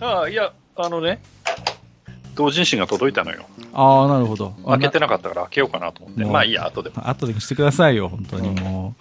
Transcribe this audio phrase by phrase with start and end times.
[0.00, 1.20] ああ、いや、あのね、
[2.34, 3.44] 同人誌が届いたのよ。
[3.74, 4.54] ああ、なるほど。
[4.66, 6.24] 開けてなかったから開けようかなと思って。
[6.24, 6.90] まあいいや、後で。
[6.94, 8.94] 後でしてくださいよ、本当にも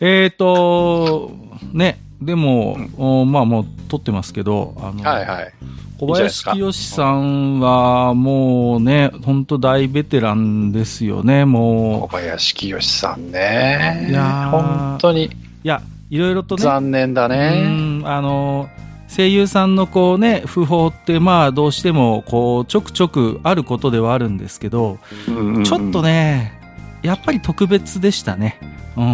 [0.00, 0.04] う。
[0.04, 1.32] えっ、と、
[1.72, 5.52] ね、でも、おまあもう撮ってますけど、あの、はいはい。
[5.98, 14.08] 小林清さんはもうね、本当大ベテランですよね、小も林清さんね。
[14.10, 15.28] いやー本当にう。
[15.28, 18.00] いや、いろいろとね、残念だうね。
[18.00, 18.68] んあの、
[19.14, 26.02] 声優さんのこうね、訃報ってまあどうしてもこうちょくちょくあることではあるんですけど、うんうんうんちょっと。
[26.02, 26.60] ね、
[27.02, 28.58] やっぱり特別でしたね。
[28.96, 29.06] うんう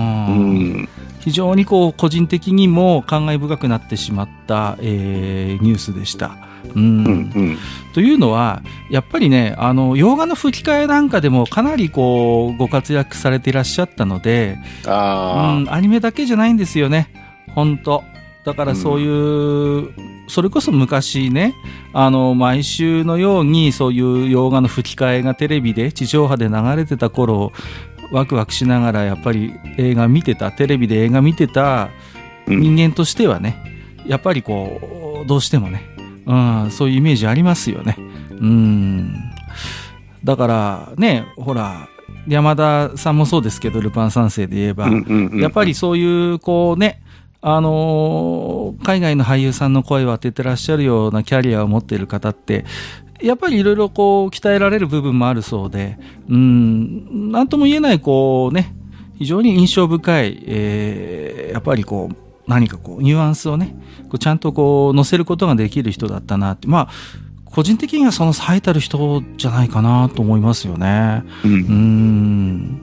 [0.83, 0.89] ん。
[1.21, 6.37] 非常にこう個人的にも感慨深くなってしまった、えーニュースでした。
[6.75, 7.59] うんうんうん。
[7.95, 17.09] というのは、やっぱりね、あの、洋画の吹き替えなんかでもかなりこう、ご活躍されていらっしゃったので、うあん、アニメだけじゃないんですよね。
[17.55, 18.05] 本当
[18.45, 19.91] だからそういう、
[20.29, 21.55] それこそ昔ね、
[21.93, 27.53] あの、毎週のようにそういう洋画の吹き替えがテレビで、地上波で流れてた頃、
[28.13, 31.91] ワクワクしながらやっぱり映画見てた、テレビで映画見てた
[32.47, 33.57] 人間としてはね、
[34.07, 35.85] やっぱりこう、どうしてもね、
[36.27, 37.97] うん、そういうイメージありますよね。
[38.31, 39.15] うん。
[40.25, 41.89] だからね、ほら、
[42.27, 47.01] 山田さんもそうですけど、ルパン三世で言えば、うんうんうんやっぱりそういう、こうね、
[47.43, 52.65] あの海外の俳優さんの声を当ててらっしゃるようなキャリアを持っている方って、
[53.23, 58.75] やっぱりいろいろこう鍛えられる部分もあるそうで、うん、なんとも言えないこうね、
[59.19, 63.75] 非常に印象深い、えーやっぱりこう、何かこう、ニュアンスをね、
[64.05, 66.89] こうちゃんとこう、乗せることができる人だったなって、まあ、
[67.53, 71.25] 個人的にはその最たる人じゃないかなと思いますよね。
[71.45, 72.83] うんうーん。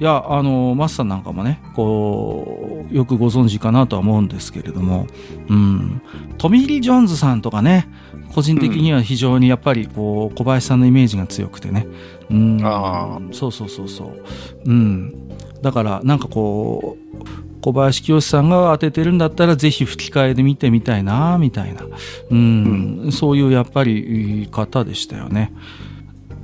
[0.00, 5.06] いや、あの、マスさんなんかもね、こう、よくご存知かなとは思うんですけれども、
[5.48, 6.00] うん。
[6.38, 7.88] トミー・リー・ジョーンズさんとかね、
[8.34, 11.86] 個人的には非常にやっぱり、こう、小林さんのイメージが強くてね。
[12.30, 12.60] うん。
[12.64, 14.22] あそうそうそうそう。
[14.64, 15.14] うん。
[15.62, 21.82] だから、なんかこう、小林清さんが当ててるんだったら、ぜひ吹き替えで見てみたいな、みたいな。
[22.30, 23.08] うん。
[23.10, 25.52] そういうやっぱり方でしたよね。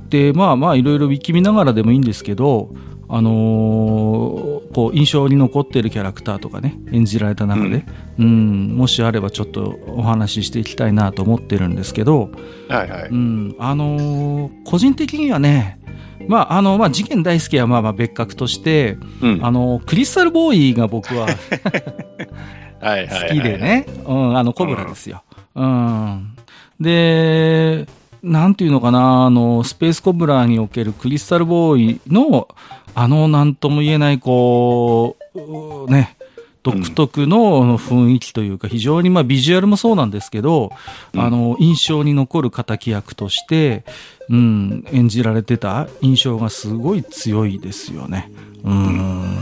[0.09, 2.73] で、まあまあ、いろいろウィキ見ながらでもいいんですけど、
[3.09, 7.85] あのーこう、印象に残っているキャラクターとかね、演じられた中で、
[8.17, 12.31] うん、もしあればちょっとお話ししていきたいなと思ってるんですけど、
[12.69, 13.09] はいはい。
[13.09, 15.79] うん、あのー個人的にはね、
[16.27, 21.27] まあ、あの、まあ、事件大好きはまあまあ別格として、うんあの、クリスタルボーイが僕は
[22.79, 23.57] 好きで。
[23.57, 25.23] ね、うん、あの、コブラですよ。
[25.55, 26.35] うん。
[26.79, 27.87] で、
[28.21, 32.47] なんていうのかな、あの、スペースコブラにおけるクリスタルボーイの、
[32.95, 36.15] あの、なんとも言えない、こうう、ね、
[36.63, 40.71] 独特の雰囲気というか、非常にまあビジュアルもそうなんですけど、
[41.13, 43.83] うんあの、印象に残る敵役として、
[44.29, 48.31] うん、演じられてた印象がすごい強いですよね。
[48.63, 49.37] うん。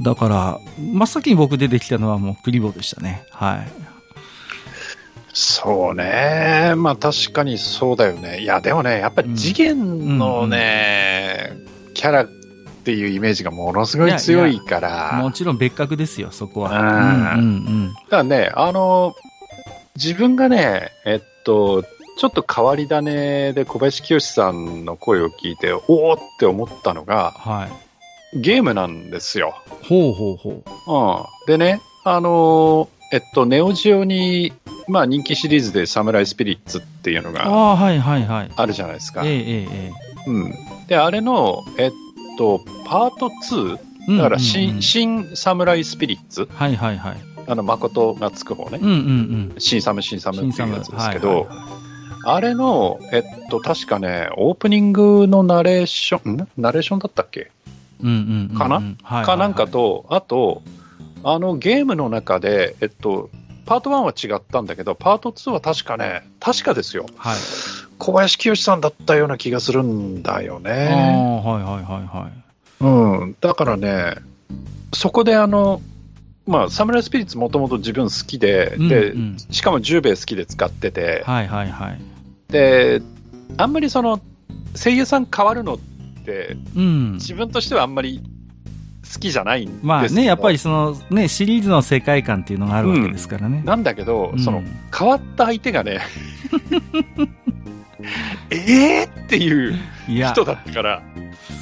[0.00, 3.24] だから、真っ先に僕出てきたのはもうクリボーでしたね。
[3.30, 3.92] はい。
[5.34, 6.74] そうね。
[6.76, 8.40] まあ確かにそうだよね。
[8.40, 11.52] いや、でもね、やっぱり次元のね、
[11.94, 12.28] キャラっ
[12.84, 15.20] ていうイメージがものすごい強いから。
[15.22, 17.32] もちろん別格ですよ、そこは。
[17.32, 19.14] あーうんうんだからね、あの、
[19.96, 21.84] 自分がね、えっと、
[22.16, 27.68] ちょっと変わり種で小林清さんの声を聞いて、おおって思ったのが、は
[28.34, 28.38] い。
[28.40, 29.54] ゲームなんですよ。
[29.82, 31.46] ほうほうほう。
[31.46, 31.58] うん。
[31.58, 34.52] でね、あのえっと、ネオジオに、
[34.88, 39.22] まあ人気シリーズでサムライスピリッツっていうのがあるじゃないですか。
[39.24, 39.92] ええええ
[40.26, 40.54] えうん。
[40.88, 41.92] で、あれの、えっ
[42.38, 44.16] と、パート2、え。
[44.16, 47.16] だからうんうん新、うん新サムライスピリッツ、はいはいはい。
[47.46, 48.78] あの、誠がつく方ね。
[48.80, 49.54] うんうんうん。
[49.58, 51.81] 新サム、新サムっていうやつですけど、はいはいはい
[52.24, 56.48] あれの、えっと、確かね、オープニングのナレーション、ん？
[56.56, 57.50] ナレーションだったっけ？
[58.00, 58.58] うんうんうん。
[58.58, 58.82] かな？
[59.24, 59.66] かなんか。
[59.66, 60.62] と、あと、
[61.24, 63.30] あのゲームの中で、えっと、
[63.64, 67.06] パート1は違ったんだけど、パート2は確かね、確かですよ。
[67.16, 67.36] はい。
[67.98, 70.70] 小林清さんだったような気がするんだよね。
[71.44, 72.84] はいはいはいはい。
[72.84, 73.36] うん。
[73.40, 74.16] だからね、
[74.92, 75.80] そこであの、
[76.44, 82.00] まあ、サムライスピリッツもともと自分好きで、で、うんうんしかも10兵衛好きで使ってて、はいはいはい。
[82.52, 83.02] で、
[83.56, 84.20] あんまりその、
[84.76, 85.78] 声優さん変わるのっ
[86.24, 87.12] て、うん。
[87.14, 88.22] 自分としてはあんまり
[89.12, 93.62] 好きじゃないんですまあね、やっぱりそのね、シリーズの世界観っていうのがあるわけですからね。
[93.64, 94.38] なんだけど、うん。
[94.38, 94.62] その
[94.96, 96.00] 変わった相手がね
[98.50, 99.74] えーっていう
[100.06, 101.02] 人だったから。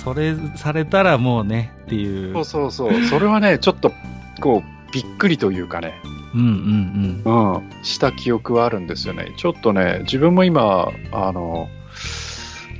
[0.05, 2.33] それされたらもうね、っていう。
[2.35, 3.03] そうそうそう。
[3.05, 3.93] それはねちょっと
[4.41, 5.95] こうびっくりというかね
[6.35, 9.33] うんうんうん、した記憶はあるんですよね。
[9.37, 11.69] ちょっとね、自分も今、あの、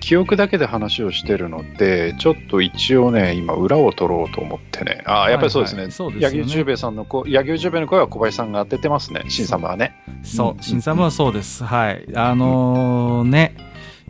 [0.01, 5.03] 記憶だけで話をしてるので、ちょっと一応ね、今、裏を取ろうと思ってね。
[5.07, 5.89] ああ、やっぱりそうですね。
[6.19, 9.95] 柳生十兵衛さんの声、柳生十兵衛の声は小林さんが当ててますね、新様はね。
[10.09, 10.25] うん。
[10.25, 11.65] そうう、ん新様はそうです。
[11.65, 12.09] はい。
[12.15, 13.55] あのーね、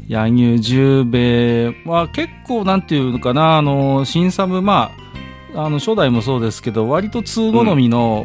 [0.09, 1.19] 柳生十兵
[1.65, 5.10] 衛は結構なんていうのかな、あのー新サム、まあ、
[5.55, 8.21] あの初代もそうですけど割と通好みの、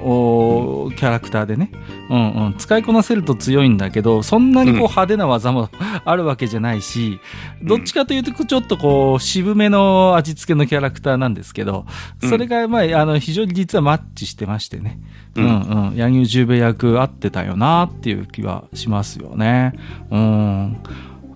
[0.86, 1.72] おキャラクターでね、
[2.10, 4.96] うんうん、使いこなせると強いんだけどそんなにこううん。
[4.96, 5.70] 派手な技も
[6.06, 7.20] あるわけじゃないし、
[7.64, 11.86] どっちかというとちょっとこう渋めの味付けのキャラクターなんですけど
[12.22, 12.30] うん。
[12.30, 15.00] それが、まあ、あの非常に実はマッチしてましてね、
[15.36, 19.74] ううんんうん、柳生十兵衛役合ってたよなっていう気はしますよね。
[20.12, 20.78] うん。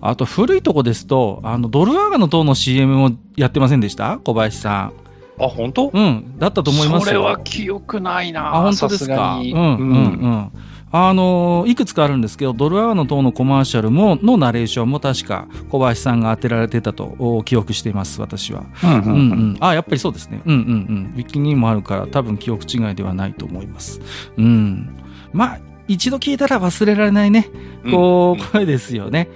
[0.02, 4.18] あと古いとこですと、あの、ドルアーガの塔の CM もやってませんでした？
[4.18, 5.09] 小林さん。
[5.40, 5.90] あ、本当？
[5.92, 7.06] うん、だったと思いますよ。
[7.06, 9.38] それは記憶ないなあ、本当ですさか。
[9.38, 9.62] うん、うん、う
[10.28, 10.50] ん。
[10.92, 18.64] あのいくつかあるんですけど、ドルアーガの塔のコマーシャルも、のナレーションも確か小林さんが当てられてたとお記憶しています、私は。
[18.82, 19.14] うんうんうんう
[19.52, 19.56] ん。
[19.60, 20.42] あ、やっぱりそうですね。
[20.44, 21.14] うんうんうん。
[21.16, 24.00] ウィキにもあるから、多分記憶違いではないと思います。
[24.36, 24.96] うん。
[25.32, 27.48] まあ、一度聞いたら忘れられないね、
[27.88, 29.28] こう、声ですよね。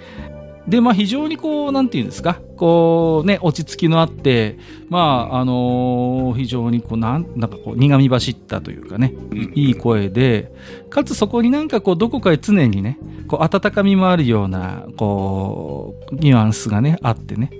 [0.68, 4.56] で、まあ非常にこう、なんていうんですか、こうね、落ち着きのあって、
[4.88, 10.52] まあ、あのー非常にこう、なん、なんかこう、苦み走ったというかね、うんいい声で、
[10.90, 17.50] かつそこになんかこう、どこかへ常にね、こう、温かみもあるような、こう、ニュアンスがね、あってね。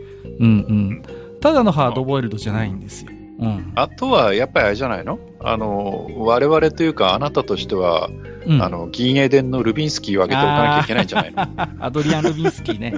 [0.41, 1.03] うんうん。
[1.41, 3.11] ただのハードボイルドじゃないんですよ。
[3.39, 3.73] うん。
[3.75, 5.19] あとは、やっぱりあれじゃないの？
[5.41, 8.09] あの、我々というか、あなたとしては、
[8.47, 11.47] うん、あの、銀英伝のルビンスキーをあげておかなきゃいけないんじゃないの？
[11.85, 12.95] アドリアン・ルビンスキーね。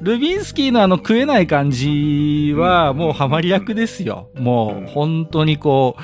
[0.00, 4.28] ルビンスキーのあの食えない感じはもうハマり役ですよ。
[4.34, 5.96] もう本当にこ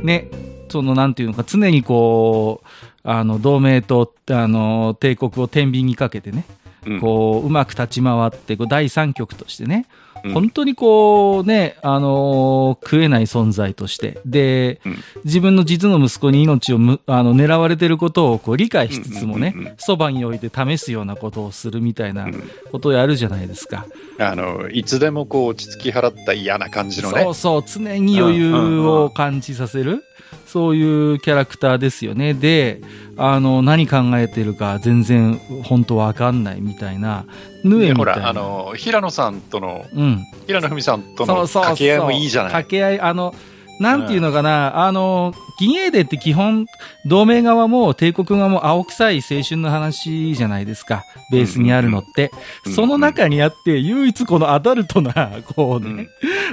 [0.00, 0.28] う、ね、
[0.68, 2.66] そのなんていうのか常にこう、
[3.04, 6.44] あの同盟とあの帝国を天秤にかけてね、
[6.86, 9.86] うんこううまく立ち回ってこう第三局としてね、
[10.24, 10.32] うん。
[10.32, 14.96] 本当にこうね、あのー食えない存在として、で、うん。
[15.24, 22.42] 自分の実の息子に命をむあの狙われてることをこう理解しつつもねうんうんに置いて試すようなことをするみたいなうん。
[22.70, 23.86] ことをやるじゃないですか。
[24.18, 27.22] あの、いつでもこう、落ち着き払った嫌な感じのね。
[27.22, 27.34] そう。
[27.34, 30.04] そう、常に余裕を感じさせる、
[30.48, 32.32] そういうキャラクターですよね。
[32.34, 32.80] で、
[33.16, 35.34] あの、何考えてるか全然
[35.64, 37.26] 本当わかんないみたいな、
[37.64, 37.96] ヌエみたいな。
[37.96, 40.24] ほら、あの、平野さんとの、うん。
[40.46, 42.52] 平野文さんとの掛け合いもいいじゃない。
[42.52, 43.34] 掛け合い、あの、
[43.80, 46.66] なんていうのかな、あの、銀英伝って基本、
[47.06, 51.04] 同盟側も帝国側も青臭い青春の話じゃないですか。
[51.30, 52.30] ベースにあるのって。
[52.66, 56.08] うんその中にあって、唯一このアダルトな、こうね、うん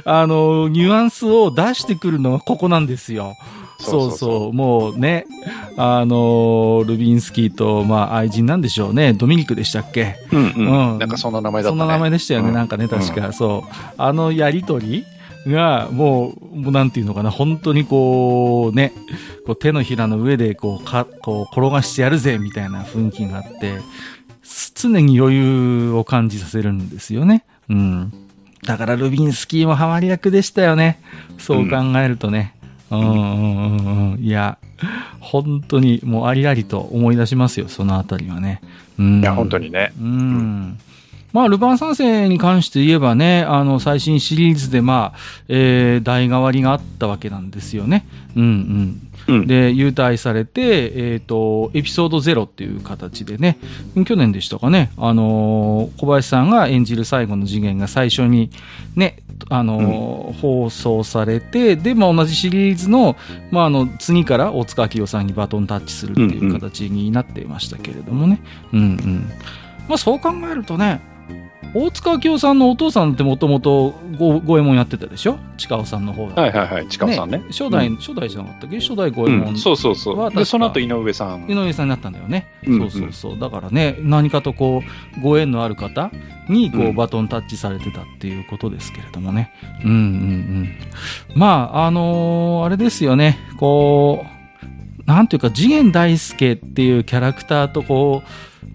[0.06, 3.36] あの、ニュアンスを出してくるのがここなんですよ。
[3.80, 5.25] そうそうもうね、
[5.77, 9.13] あの、ルビンスキーと、まあ、愛人なんでしょうね。
[9.13, 10.16] ドミニクでしたっけ？
[10.31, 11.80] うんうんうんなんかそんな名前だったね。
[11.80, 13.74] そんな名前でしたよね、うんなんかね、確か、そう。
[13.98, 15.06] あのやりとり
[15.45, 18.94] が、もう、もうなんていうのかな、本当にこう、ね、
[19.45, 23.80] こう手のひらの上で、こう、か、こう、転がしてやるぜ、みたいな雰囲気があって、
[24.42, 27.44] す常に余裕を感じさせるんですよね。
[27.69, 28.13] うん。
[28.63, 31.00] だから、ルビンスキーもハマり役でしたよね。
[31.38, 32.55] そう考えるとね。
[32.92, 34.19] うん、うん、うん、うん。
[34.19, 34.57] いや、
[35.19, 38.61] 本当にもうありありと思い出しますよ、そのあたりはね。
[38.99, 39.21] うん。
[39.21, 39.94] いや、本当にね。
[39.99, 40.77] うん。
[41.35, 48.07] まあ、ルパン三世に関して言えばね、あの、最新シリーズで、まあ、えー、代替わりがあったわけなんですよね。
[48.37, 49.47] うんううんん。
[49.47, 53.57] で、優待されて、えっ、と、エピソード0っていう形でね、
[54.06, 58.49] 去年でしたかね、あのー小林さんが演じる最後の次元が最初に
[58.95, 59.18] ね、
[59.49, 63.16] あのー放送されて、で、まあ、同じシリーズの、
[63.52, 68.42] まあ、あの、次から大塚明夫さんにバトンタッチするっていう形になっていましたけれどもね。
[68.73, 69.31] うんうん。
[69.87, 70.99] まあ、そう考えるとね、
[71.77, 75.37] 大塚明夫さんのお父さんってもともと五右衛門やってたでしょ？
[75.57, 76.41] 近尾さんの方が。
[76.41, 76.87] はいはいはい。
[76.87, 77.44] 近尾さんね。
[77.49, 78.79] 初代、うん初代じゃなかったっけ？
[78.79, 80.31] 初代五右衛門、うん、そうそうそう。
[80.33, 81.51] で、その後井上さん。
[81.51, 82.47] 井上さんになったんだよね。
[82.65, 83.39] うんそうそうそう。
[83.39, 84.83] だからね、何かとこ
[85.17, 86.11] う、ご縁のある方
[86.47, 89.51] に、こう、うんバトンタッチされてたっていうことですけれどもね。
[89.83, 90.69] うんうんうん。
[91.35, 93.37] まあ、あのーあれですよね。
[93.59, 98.23] こう、なんていうか、次元大介っていうキャラクターとこ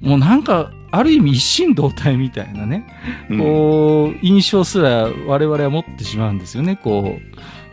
[0.03, 2.87] う、もうなんか、ある意味一心同体みたいなね。
[3.29, 7.19] うんこう、印象すら我々は持ってしまうんですよね、こ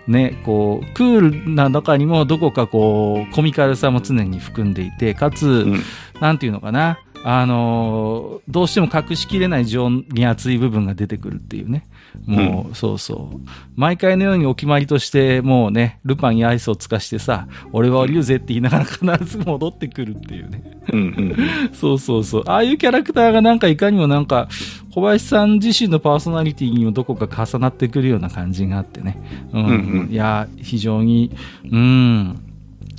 [0.08, 0.12] う。
[0.12, 5.82] ね、こう、クールな中にもどこかこう、コミカルさも常に含んでいて、かつ、うん
[6.20, 11.86] なんていうのかな、あのーどうしても隠しきれない情に熱い部分が出てくるっていうね。
[12.26, 13.40] もう、そうそう。
[13.76, 20.64] 毎回のようにお決まりとして、もうね、ルパンにアイスをつかしてさ、俺は降りるぜって言いながら必ず戻ってくるっていうね。
[20.92, 21.38] うんうん
[21.74, 22.44] そうそうそう。
[22.48, 24.48] ああいうキャラクターがなんかいかにもなんか、
[24.94, 29.22] 小林さん自身のパーソナリティにもどこか重なってくるような感じがあってね。
[29.54, 29.66] うん。
[29.66, 29.74] うんう
[30.06, 31.32] んいや、非常に、
[31.70, 32.40] うん。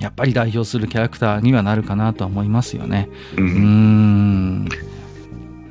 [0.01, 3.09] やっぱり代表するキャラクターにはなるかなとは思いますよね。
[3.37, 4.69] ううんん。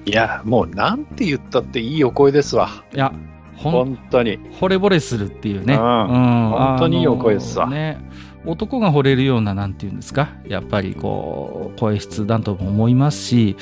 [0.06, 2.70] いや、もうなんて言ったっていいお声ですわ。
[2.94, 3.13] いや、
[3.57, 4.39] 本当に。
[4.59, 5.73] 惚れ惚れするっていうね。
[5.73, 7.97] うん本当にいいお声ですわあのね。
[8.45, 10.29] 男が惚れるような、なんていうんですか？
[10.47, 13.55] やっぱりこう、声質だとも思いますし、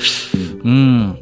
[0.63, 1.17] うん。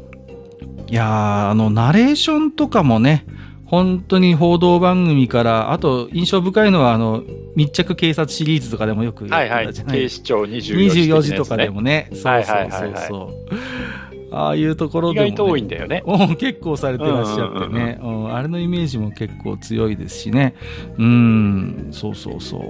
[0.88, 3.24] いやーあの、ナレーションとかもね、
[3.64, 7.22] 本当に報道番組から、あと印象深いのは、あの、
[7.56, 9.64] 密着警察シリーズとかでもよくやはいはい。
[9.64, 12.08] ってたじゃない警視庁24時ね24時とかでもね。
[12.12, 13.32] そうそうはいそうはいはいはいそ
[14.12, 14.13] う。
[14.36, 15.30] ああいうところ意でも、ね。
[15.30, 16.02] 外と多いんだよね。
[16.06, 20.54] うん結構されてらっしゃってね、うんあれのイメージも結構強いですしね。
[20.98, 22.62] うん、そうそうそう。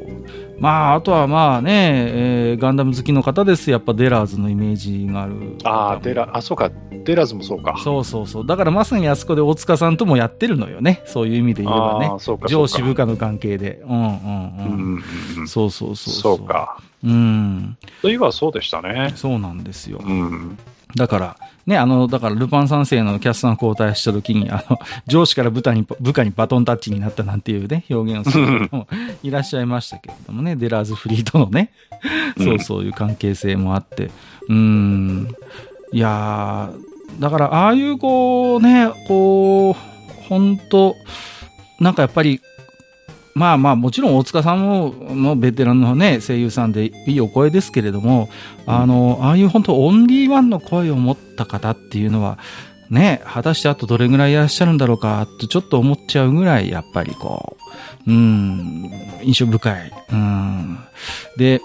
[0.59, 1.73] まあ、あとはまあね、
[2.15, 3.71] えーガンダム好きの方です。
[3.71, 5.35] やっぱデラーズのイメージがある。
[5.65, 6.71] ああ、デラ、あ、そうか。
[7.05, 7.77] デラズもそうか。
[7.83, 8.47] そうそうそう。
[8.47, 11.03] だからまさにあそこで大塚さんともやってるのよね。
[11.07, 12.11] そういう意味で言えばね。
[12.49, 13.83] 上司部下の関係で。
[13.87, 14.95] うんうんううん。
[14.97, 15.03] ん
[15.39, 15.49] うん。
[15.49, 16.15] そうそうそう。
[16.15, 16.47] そう。
[16.47, 16.79] か。
[17.05, 17.77] うん。
[18.01, 19.13] そういえばそうでしたね。
[19.17, 20.01] そうなんですよ。
[20.03, 20.59] うん。
[20.97, 21.37] だから、
[21.67, 28.87] ね、あの、だから、ルパン三世のキャスター交代した時に、あの、 上司から部下に、部下にバトンタッチになったなんていうね、表現をする方も
[29.23, 31.71] いらっしゃいましたけれどもね、デラーズフリーとのね、
[32.37, 34.11] そうそういう関係性もあって、
[34.49, 35.35] うーん、
[35.93, 40.97] いやーだから、ああいうこう、ね、こう、本当
[41.81, 42.41] なんかやっぱり、
[43.35, 48.29] まあまあ、もちろん大塚さんも、のベテランのね、声優さんでいいお声ですけれども、
[48.65, 52.39] あの、ああいう本当オンリーワンの声を持った方っていうのは、
[52.91, 57.57] ね、果たしてあとどれぐらいいらっしゃるんだろうか、とちょっと思っちゃうぐらい、やっぱりこ
[58.07, 58.91] う、うん、
[59.25, 59.93] 印象深い。
[60.13, 60.79] うん。
[61.37, 61.61] で、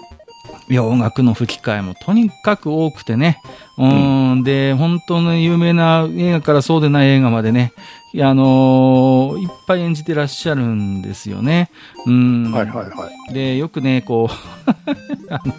[0.68, 3.40] いや、音楽の吹き替えもとにかく多くてね。
[3.76, 7.72] うん、で、本当の有名な映画からそうでない映画までね、
[8.18, 11.70] あのーいっぱい演じてらっしゃるんですよね。
[12.06, 12.50] うん。
[12.50, 13.34] はいはいはい。
[13.34, 14.34] で、よくね、こう、
[15.32, 15.54] あの、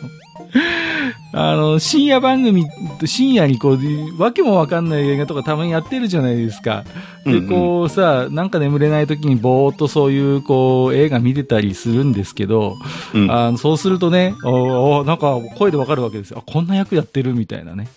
[1.34, 2.66] あの、深夜番組、
[3.06, 6.84] 深夜にこう、わけもわかんない映画とかたまにやってるじゃないですか。
[7.26, 12.76] で、うんうんこうさ、なんか眠れない時にぼーっとそういう、こう、映画見てたりするんですけど、
[13.14, 16.44] うんあのそうするとね、おおなんか声でわかるわけですよ。
[16.46, 17.88] あ、こんな役やってるみたいなね。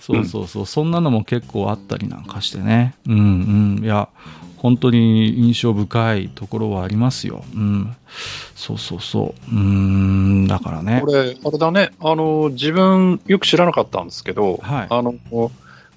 [0.00, 2.94] そうそうそう、そんなのも結構あったりなんかしてね。
[3.06, 3.18] うん
[3.78, 3.84] うん。
[3.84, 4.08] いや、
[4.58, 7.44] 本当に印象深いところはありますよ。
[7.54, 7.96] うん。
[8.54, 9.54] そうそうそう。
[9.54, 11.12] うーん、だからねこ。
[11.12, 11.92] れ、あれだね。
[12.00, 15.14] あの、自分、よく知らなかったんですけど、はいあの、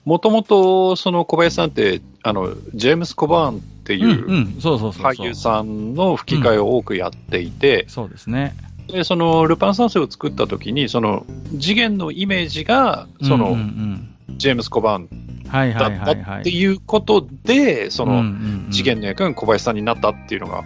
[0.06, 4.26] もともと、その小林さんって、あの、ジェームス・コバーンってうんいう。
[4.60, 8.56] 俳優さんの吹き替えを多くやっていて、そうですね。
[8.88, 11.26] で、その、ルパン三世を作った時に、その、
[11.60, 14.08] 次元のイメージが、その、うんうん
[14.38, 15.10] ジェームス・コバーン
[15.74, 16.24] だっ。
[16.24, 20.64] たっていうことで、その、うんうんうん次元の役が小林さんになったっていうのが、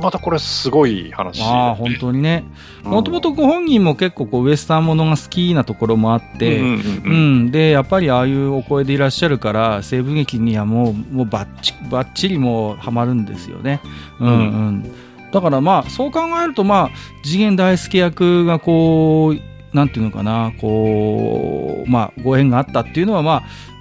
[0.00, 2.44] またこれすごい話、ああ、本当にね。
[2.84, 13.80] うんもともとご本人も結構こうウエスタンものが好きなところもあって、うんうんううんん、で、やっぱりああいうお声でいらっしゃるから、西部劇にはもう、もうバッチバッチリもうハマるんですよね。
[14.18, 14.34] うんう
[14.70, 14.92] ん。
[15.30, 16.90] だからまあ、そう考えるとまあ、
[17.22, 23.36] 次元大介役がこう、なんていうのかな、こう、まあ、ご縁があったっていうのはまあ、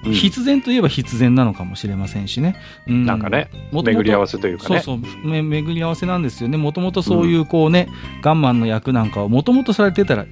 [0.05, 2.55] うん必然といえば必然なのかもしれませんしね。
[2.87, 4.79] うん、なんかね、もともと巡り合わせというかね。
[4.79, 6.57] そうそう、め巡り合わせなんですよね。
[6.57, 7.89] もともとそういうこうね、
[8.21, 10.25] ガンマンの役なんかをもともとされてたら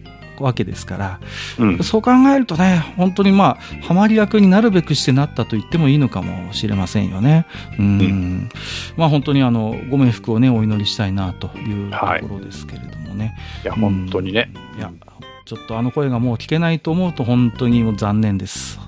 [0.44, 1.20] わけですから、
[1.60, 7.46] うんそう考えるとね、本当にまあ、ハマり役になるべくしてなったと言ってもいいのかもしれませんよね。
[7.78, 8.50] うん。
[8.96, 13.36] うまあ本当にあの、ご冥福をね、お祈りしたいなというとはいころですけれどもね。
[13.64, 14.52] いや、本当にね。
[14.78, 14.92] いや、
[15.48, 18.80] ちょっとあの声がもう聞けないと思うと本当にもう残念です。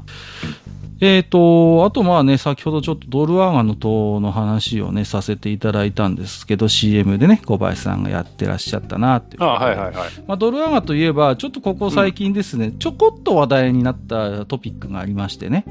[1.02, 9.44] えーと、あとまあね、先ほどちょっとドルアーガの塔の話をね、させていただいたんですけど、CM でね、小林さんがやってらっしゃったなっていう。
[9.44, 10.10] あはいはいはい。
[10.28, 15.64] まあ、ドルアーガといえば、ちょっとここ最近ですね、ちょこっと話題になったトピックがありましてね。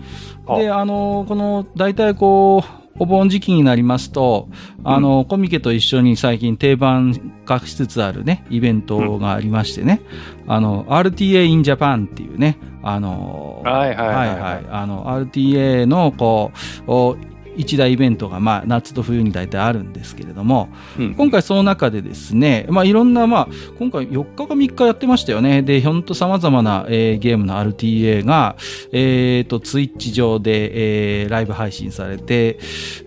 [0.47, 4.49] あで、あの、この、大体こう、お盆時期になりますと、
[4.85, 10.01] あの、コミケと一緒に最近定番化しつつあるね、イベントがありましてね、
[10.47, 14.41] あの、RTA in Japan っていうね、あの、はいはいはいはい。
[14.41, 16.53] はいあの、RTA の、こ
[16.87, 17.17] う、お
[17.59, 23.49] 一大イベントが、まあ、夏と冬に大体あるんですけれども、うん今回その中でですね、まあ、いろんな、まあ、
[23.79, 25.63] 今回4日か3日やってましたよね。
[25.63, 28.57] で、ほんと様々な、えーゲームの RTA が、
[28.93, 32.59] えっ、と、ツイッチ上で、えーライブ配信されて、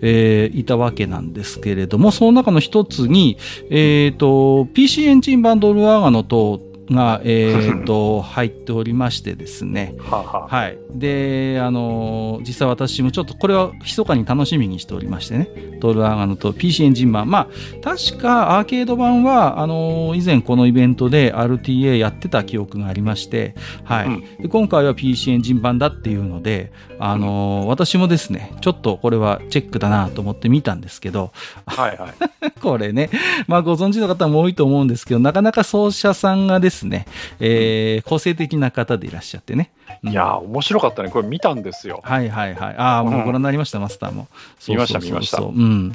[0.02, 3.38] えーいたわけなんですけれども、その中の一つに、
[3.70, 10.78] えっ、と、PC エンジン版ドルアーガの塔が、えっ、と、入っておりましてですね、 はい。
[10.94, 15.48] で、あのー実際私もちょっとこれは密かに楽しみにしておりましてね、
[15.80, 17.30] ドルアーガノと PC エンジン版。
[17.30, 17.46] まあ、
[17.82, 24.06] 確かアーケード版は、あのー以前このイベントで RTA やってた記憶がありまして、はい。
[24.06, 31.32] うんで今回は PC エンジン版だっていうので、あのー私もですね、ちょっとこれはチェックだなと思って見たんですけど、
[31.66, 32.52] はいはい。
[32.60, 33.10] これね、
[33.46, 37.06] まあご存知の方も多いと思うんですけど、なかなか奏者さんがですね、
[37.40, 39.70] えー個性的な方でいらっしゃってね。
[40.02, 41.10] うんいやー、面白かったね。
[41.10, 42.00] これ見たんですよ。
[42.02, 42.76] はいはいはい。
[42.76, 44.26] ああ、もうご覧になりました、マスターも。
[44.68, 45.94] 見ました見ましたそううん。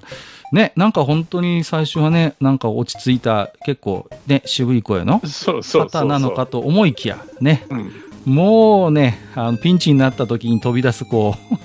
[0.53, 7.91] ね、なんか本当に最初はね、なんか落ち着いた、結構ね、渋い声の方なのかと思いきや、ね、うん。
[8.33, 11.55] もうね、あのピンチになった時に飛び出す、こう、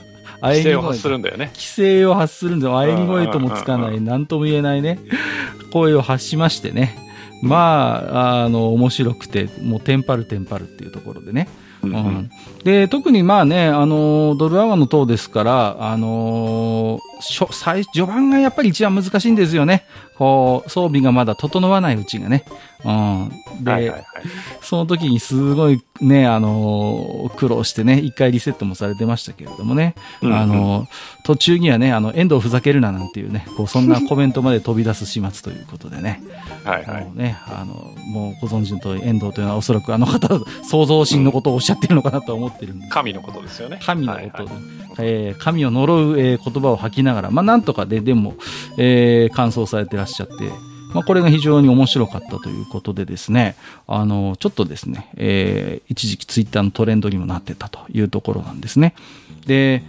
[0.40, 1.50] あ 規制を発声するんだよね。
[1.54, 4.98] 規制を発するんで、喘ぎ声ともつかない、うんうんなんとも言えないね、
[5.72, 7.11] 声を発しましてね。
[7.42, 11.48] まあ、あの、面白くて、もうテンパるテンパるっていうところでね。
[11.82, 12.30] ううんん、
[12.64, 19.84] で特にまあね、あのドルアワの塔ですから、あの初最序盤がやっぱり一番難しいんですよね、
[20.16, 22.44] こう装備がまだ整わないうちがね。
[22.84, 24.04] うん、で、はいはいはい。
[24.60, 30.86] その時にすごいね、あの苦労してね、一回リセットもされてましたけれどもね、うんあの
[31.24, 36.22] 途中にはね、あの遠藤ふざけるななんていうね、こうそんなコメントまで飛び出す始末ということでね。
[36.64, 37.04] はいはい。
[37.04, 40.28] もうね、あの、もうご存知の通り、遠藤というのはおそらくあの方、
[40.64, 42.88] 創造神のことをおっしゃってるのかなとは思ってるんで。
[42.88, 43.78] 神のことですよね。
[43.82, 48.34] 神のことで、はいはいえー神を呪う、えー言葉を吐きながら、まあなんとかで、でも、
[48.78, 50.50] えー完走されてらっしゃって、
[50.94, 53.56] まあこれが非常に面白かったということでですね、
[53.86, 58.94] あの、ちょっとですね、えー一時期ツイッターのトレンドにもなってたというところなんですね。
[59.46, 59.82] で、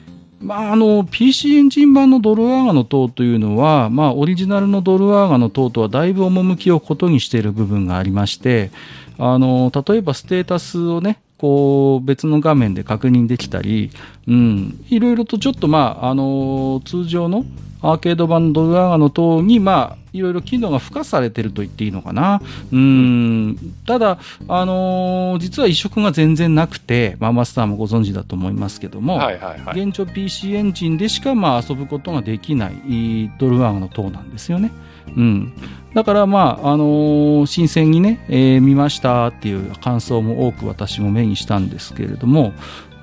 [0.44, 8.70] まあ、あの PC エンジン版のドルアーガの塔というのは、まあ、オリジナルのドルアーガの塔とはだいぶ趣をことにしている部分がありまして
[9.18, 13.90] あの例えばステータスをねこう別の画面で確認できたり、
[14.30, 17.44] うん、いろいろとちょっと、まあ、あの通常の
[17.82, 22.42] アーケード版のドルアーガの塔に、まあ、いろいろ機能が付加されてると言っていいのかな。
[22.72, 23.58] うん。
[23.86, 29.82] ただ、あのー実は移植が全然なくて、まあ、マスターもご存知だと思いますけども、はいはいはい。
[29.82, 34.72] 現状 PC エンジンでしかまあ遊ぶことができないドルアーガの塔なんですよね。
[35.08, 35.54] うん。
[35.94, 42.54] だからまあ、あのー新鮮にね、えー見ましたっていう感想も多く私も目にしたんですけれども、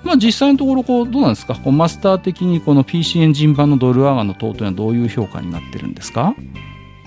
[0.02, 1.54] まあ実際のところこうどうなんですか？
[1.54, 6.34] こうマスター的にこの PC エンジン版のドルアーガの塔というのはどういう評価になってるんですか？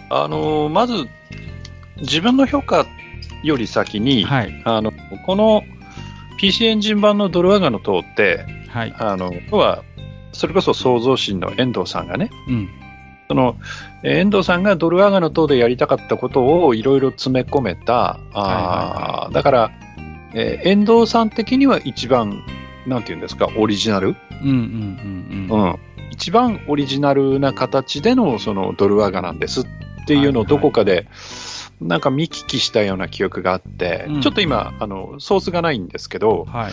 [0.10, 0.93] あのーまず、
[1.97, 2.86] 自分の評価
[3.43, 4.62] より先に、はい。
[4.63, 4.93] あの、
[5.25, 5.63] この
[6.38, 8.95] PC エンジン版のドルアガの塔って、はい。
[8.97, 9.84] あの、要は、
[10.32, 12.69] それこそ創造神の遠藤さんがね、うん。
[13.27, 13.55] その、
[14.03, 19.71] えー遠藤さんがドルアガの塔でやりたかったことをいろいろ詰め込めた、あーだから、
[20.33, 22.43] えー遠藤さん的には一番、
[22.86, 24.55] なんていうんですか、オリジナル、うんうん
[25.47, 25.63] うんうん。
[25.63, 25.79] うん、
[26.12, 29.65] 一番オリジナルな形でのそのドルアガなんですっ
[30.05, 30.57] ていうのをはいはい。
[30.57, 31.07] どこかで、
[31.81, 34.21] なんか見聞きしたような記憶があって、うん。
[34.21, 36.71] ちょっと今、あの、ソースがないんですけど、はい。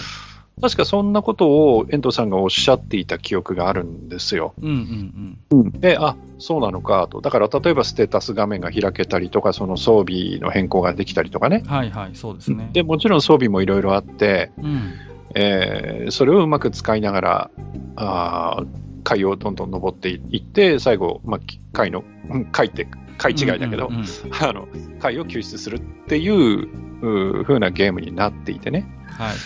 [0.60, 4.54] 確かそんなことを遠藤さんがおっしゃっていた記憶があるんですよ。
[4.60, 7.20] うんうんで、あ、そうなのかと。
[7.20, 11.70] だから例えばステータス画面が開けたりとか、その装備の変更ができたりとかねうん。。
[11.70, 12.70] はいはい、そうですね。
[12.72, 14.92] で、もちろん装備もいろいろあって、うん。
[15.34, 17.50] えーそれをうまく使いながら、
[17.96, 21.40] あー階をどんどん登っていって、最後、まあ、
[21.72, 24.06] 階の、うん階って、階違いだけど、うんうんうん
[24.40, 24.68] あの、
[24.98, 26.68] 階を救出するっていう、
[27.02, 28.86] う風なゲームになっていてね。
[29.06, 29.36] はい。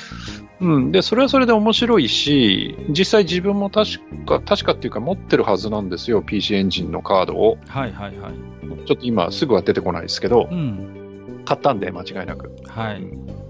[0.61, 0.93] うん。
[0.93, 7.59] で、それはそれで面白いし、実際自分も確か、確かっていうか持ってるはずなんですよ、PC エンジンのカードを。
[7.69, 8.33] はいはいはい。
[8.87, 11.43] ちょっと今すぐは出てこないですけどう、ん。
[11.45, 12.53] 買ったんで間違いなく。
[12.67, 13.03] はい。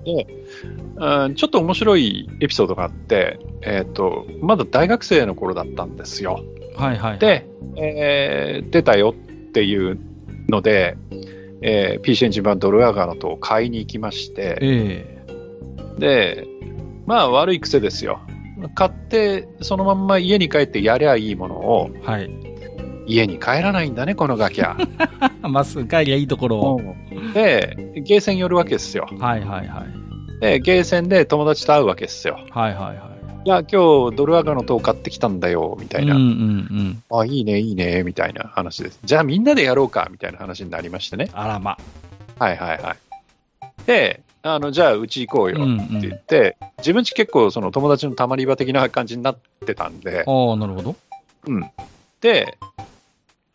[0.04, 0.26] で、
[0.96, 6.40] うんちょっと面白いエピソードがあって、えっ、と、まだ大学生の頃だったんですよ。
[6.76, 9.98] はいはい。、で、えー出たよっていう
[10.48, 10.96] ので、
[11.62, 15.24] えー PC エンジン版ドルアガーのとを買いに行きまして、え
[15.98, 16.46] で、
[17.06, 18.20] まあ悪い癖ですよ。
[18.74, 22.30] 買って、そのまんま家に帰ってやりゃいいものを、えはい。
[23.06, 24.74] 家に帰らないんだね、このガキャ。
[25.46, 26.80] まっすぐ帰りゃいいところを。
[27.34, 29.06] で、ゲーセン寄るわけですよ。
[29.18, 30.40] はいはいはい。
[30.40, 32.38] で、ゲーセンで友達と会うわけですよ。
[32.50, 33.14] はいはいはい。
[33.46, 36.16] いや、今日ドルアガの塔買ってきたんだよ、みたいな。
[36.16, 36.28] うんうん
[37.10, 37.20] うん。
[37.20, 38.98] あ、いいね、いいね、みたいな話です。
[39.04, 41.28] じゃあみんなでやろうか、みたいな話になりましてね。
[41.34, 41.76] あらま。
[42.38, 42.96] はいはいはい。
[43.86, 50.96] で、あの、じゃあうち行こうよって言って、自分ち結構その友達のたまり場的な感じになってたんで、ああ、なるほど。
[51.46, 51.70] うん。
[52.20, 52.58] で、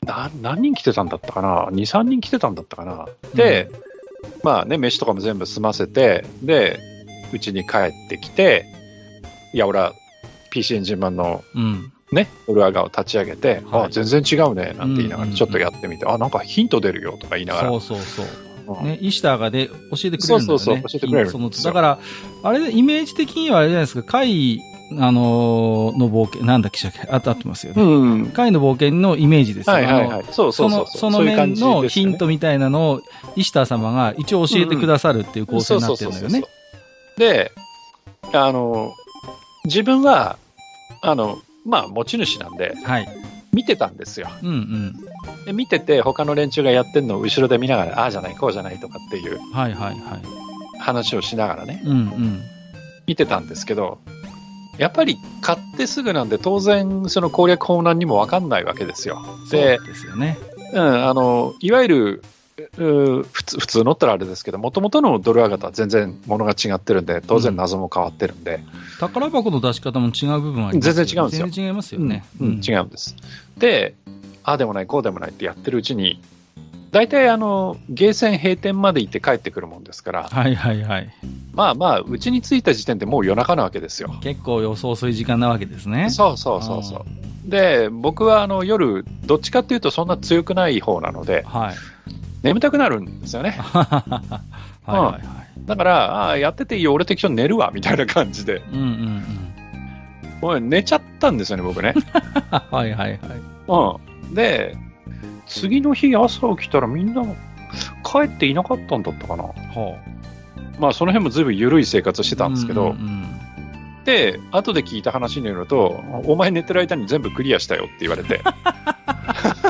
[0.04, 3.08] な何人来てたんだったかな ?2、3人来てたんだったかな？
[3.36, 3.70] で、
[4.44, 6.80] まあね、飯とかも全部済ませて、で、
[7.32, 8.66] うちに帰ってきて、
[9.54, 9.94] いや、俺は
[10.50, 11.94] PC エンジン版のうん。
[12.12, 17.70] ね、オルアガを立ち上げて、はいあ、全然違うね、なんて言いながうんうんうんらちょっとやってみて、あ、なんかヒント出るよとか言いながら。
[17.70, 18.49] そうそうそう。
[18.76, 20.20] うんね、イシターがで教えてくれるんだよね。
[20.20, 22.00] そうそうそう教えてくれるそのだから、
[22.44, 24.62] あれ、イメージ的にはあれじゃないですか、貝、
[24.98, 26.80] あのーの冒険、なんだっけ、
[27.10, 27.84] あと合ってますよね。
[27.84, 28.26] うん。
[28.28, 29.76] 貝の冒険のイメージですよ。
[29.76, 30.24] あのはいはいはい。
[30.32, 31.12] そうそそうの、そう。
[31.12, 33.02] その面のヒントみたいなのを、
[33.36, 36.44] イシター様が一応教えてくださるっていう構成になってるのよね。
[37.18, 37.52] で、
[38.34, 38.92] あの、
[39.66, 40.38] 自分は、
[41.02, 43.08] あの、まあ、持ち主なんで、はい。
[43.52, 44.30] 見てたんですよ。
[44.44, 45.46] うんうん。
[45.46, 49.40] で見てて、他の連中がやってるのを後ろで見ながら、ああじゃない、こうじゃないとかっていう。
[50.80, 52.42] 話をしながらね、うんうん。
[53.06, 54.00] 見てたんですけど、
[54.78, 59.20] やっぱり買ってすぐなんで、当然、その攻略法なんにも分かんないわけですよ。
[59.52, 60.38] でそうですよね。
[60.74, 62.22] うん、あのいわゆるう
[63.32, 68.60] 普通普通のったらあれですけど、もともとのドルアガとは全然ものが違ってるんで、当然謎も変わってるんで、
[69.00, 72.26] 宝箱の出し方も違う部分ありますよ全然違うんですよ全然違いますよね。
[72.40, 73.16] うんうん違うんです。
[73.58, 73.96] で、
[74.44, 76.22] ああでもない、こうでもないってやってるうちに、
[76.92, 81.10] 大体あのゲーセン閉店まで行って帰ってくるもんですから、はいはいはい。
[81.54, 84.16] まあまあ、うちに着いた時点でもう夜中なわけですよ。
[84.22, 86.10] 結構予想遅い時間なわけですね。
[86.10, 87.06] そうそうそうそ
[87.46, 87.50] う。
[87.50, 91.76] で、僕はあの夜、どっちかっていうとそんな強くない方なので、はい。
[92.44, 93.52] 眠たくなるんですよね。
[93.62, 94.40] は
[94.88, 95.22] いはいはい。
[95.66, 98.62] だから、ああ、やってていいよ、俺適当に寝るわ、みたいな感じで。
[98.72, 100.70] うんうんうん。
[100.70, 101.94] 寝ちゃったんですよね、僕ね。
[102.72, 103.20] はいはいはい。
[103.68, 104.34] うん。
[104.34, 104.78] で、
[105.46, 107.24] 次の日朝起きたらみんな
[108.04, 109.44] 帰っていなかったんだったかな。
[109.44, 109.98] ほ
[110.80, 112.38] まあ、その辺もずいぶん緩い生活してう。
[112.38, 113.26] たんですけど、うんうん
[114.06, 118.42] で、後で聞いた話によると、お前寝てる間に全部クリアしたよって言われて、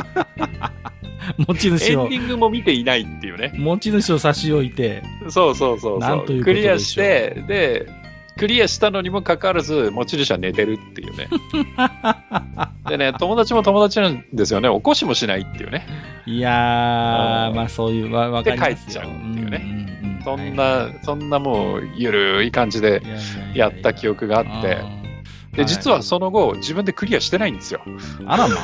[1.38, 3.54] う ん持ちエン主をデ、ィングも見ていないっていうね。
[3.56, 6.38] 持ち主を差し置いて、そうそうそうそう。
[6.38, 7.88] うクリアでして、で、
[8.38, 11.28] クリアしたのにもかかわらず、持ち主は寝てるっていうね。
[12.88, 14.70] でね、友達も友達なんですよね。
[14.70, 15.86] 起こしもしないっていうね。
[16.26, 18.68] いやー、うんまあそういう、わわかりま。
[18.68, 23.02] で帰っちゃうっていうねんうんうんそんな、そんなもう、ゆるい感じで
[23.54, 24.78] やった記憶があって、
[25.56, 27.82] で、実はその後、自分でクリアしてないんですよ。
[28.26, 28.56] あらま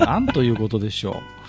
[0.00, 1.43] あ、なんということでしょう。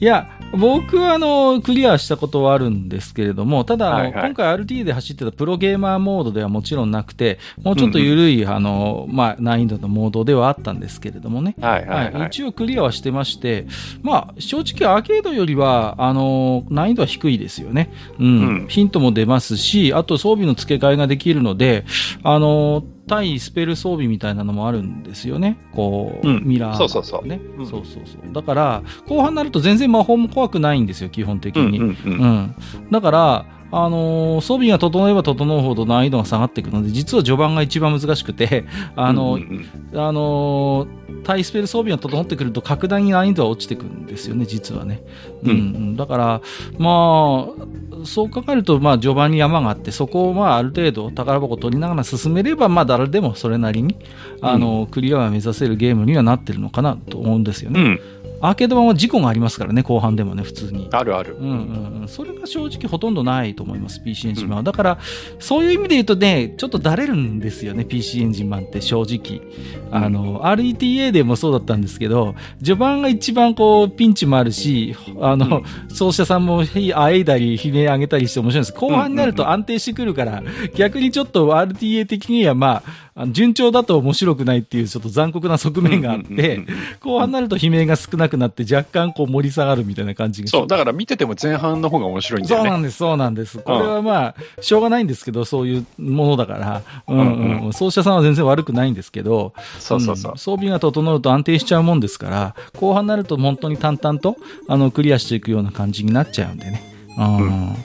[0.00, 11.54] いや、僕はあの、クリアしたことはあるんですけれども、ただ、はいはい今回 RT で走ってたプロゲーマーモードではもちろんなくて、もうちょっと緩い、あの、まあ、難易度のモードではあったんですけれどもね。
[11.60, 12.26] はいはいはい。
[12.28, 13.66] 一応クリアはしてまして、
[14.02, 17.90] まあ、正直アーケードよりは、あの、難易度は低いですよね。
[18.18, 18.26] うん。
[18.26, 21.84] うんヒントも出ますし、あと装備の付け替えができるので、
[22.22, 25.58] あの、対スペル装備みたいなのもあるんですよね。
[25.72, 28.32] こう、うんミラー、そうそうそうね、うんそうそうそう。
[28.32, 31.80] だから、後半になると全然魔法も怖くないんですよ、基本的に。
[31.80, 32.54] うんうん。
[32.92, 38.64] だから、あのー装備が整えば整うほど難易度が下がっていくので、実は序盤が一番難しくて、
[38.96, 45.02] あの、うんうんうんあのータイスペル装備が整ってくると格段に難易度は落ちてくるんですよね、実はね。
[45.44, 45.96] うん、うんうん。
[45.96, 46.40] だから、
[46.78, 53.96] まあ、そう考えると、まあ、序盤に山があって、そこを、まあ、ある程度宝箱を取りながら進めれば、まあ、誰でもそれなりに、
[54.40, 57.80] あの、クリアは目指せるゲームにはなってるのかなと思うんですよね。
[57.80, 58.00] うん。
[58.40, 60.88] アーケード版は事故がありますからね、後半でもね、普通に。
[60.92, 61.36] あるある。
[61.38, 64.62] うんうんうん、それが正直ほとんどないと思います、PC エンジン版は。
[64.62, 64.98] だから、
[65.38, 69.42] そういう意味で言うとね、ちょっとだれるんですよね、PC エンジン版って正直。
[69.90, 78.72] あの、RETA でもそうだったんですけど、序盤が一番こう、ピンチもあるし、あの、奏者さんもへあえいだり、悲鳴上げたりして面白いんです。
[78.72, 80.42] 後半になると安定してくるから、
[80.76, 86.64] 逆にちょっと RTA 的にはまあ、あの順調だと面白くないっていうちょっと残酷な側面があって
[87.00, 92.68] 後半になると悲鳴が少なくなって若干こう盛り下がるみたいな感じがそう、だから見てても前半の方が面白いんだよね。
[92.68, 93.58] そうなんです、そうなんです。
[93.58, 100.38] これはまあ、しょうがないんですけど、そういうものだから、うんうんうん、奏者さんは全然悪くないんですけど、そうそうそうん。
[100.38, 106.82] 装備が整うと安定しちゃうもんですから、後半になると本当に淡々と、あの、クリアしていくような感じになっちゃうんでね。
[107.18, 107.36] うん。
[107.36, 107.76] うん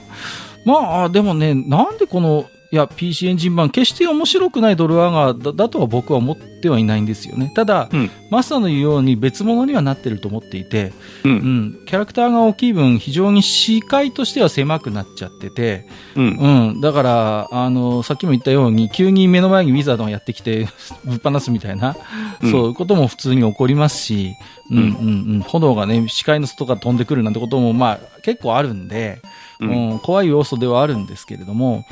[0.64, 7.52] まあ、でもね、なんでこのいや、PC エンジン版、決して面白くないドルアガーだだとは僕は思ってはいないんですよね。
[7.54, 8.10] ただ、うん。
[8.30, 10.92] マスターの言うように別物にはなってると思っていて、
[11.24, 11.28] う。
[11.28, 11.66] うん。
[11.68, 16.68] ん、キャラクターが大きい分、非常に視界としては狭くなっちゃってて、うん。
[16.70, 20.66] うん、だから、あの、さっきも言ったように、急に目の前にウィザードがやってきて、
[21.04, 21.96] ぶっ放すみたいな、
[22.42, 22.50] うん。
[22.50, 24.34] そういうことも普通に起こりますし、
[24.70, 29.20] うん、ううんん、うん、炎がね、視界の外から飛んでくるなんてことも、まあ、結構あるんで、
[29.60, 31.84] ううんん、怖い要素ではあるんですけれども、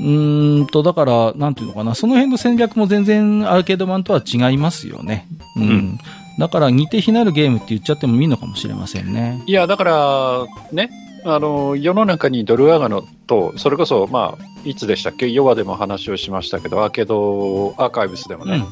[0.00, 5.26] うーんと、だから、なんていうのかな、その辺の戦略も全然アーケード版とは違いますよね。
[5.56, 5.62] うん。
[5.62, 5.98] うん
[6.38, 9.42] だから、似て非なるゲームって言っちゃってもいいのかもしれませんね。
[9.46, 10.88] いや、だから、ね、
[11.26, 18.64] あの、世の中にドルアガノと、それこそ、まあ、いつでしたっけ、ヨガでも話をしましたけど、アーケードアーカイブスでもうん、うね、ん。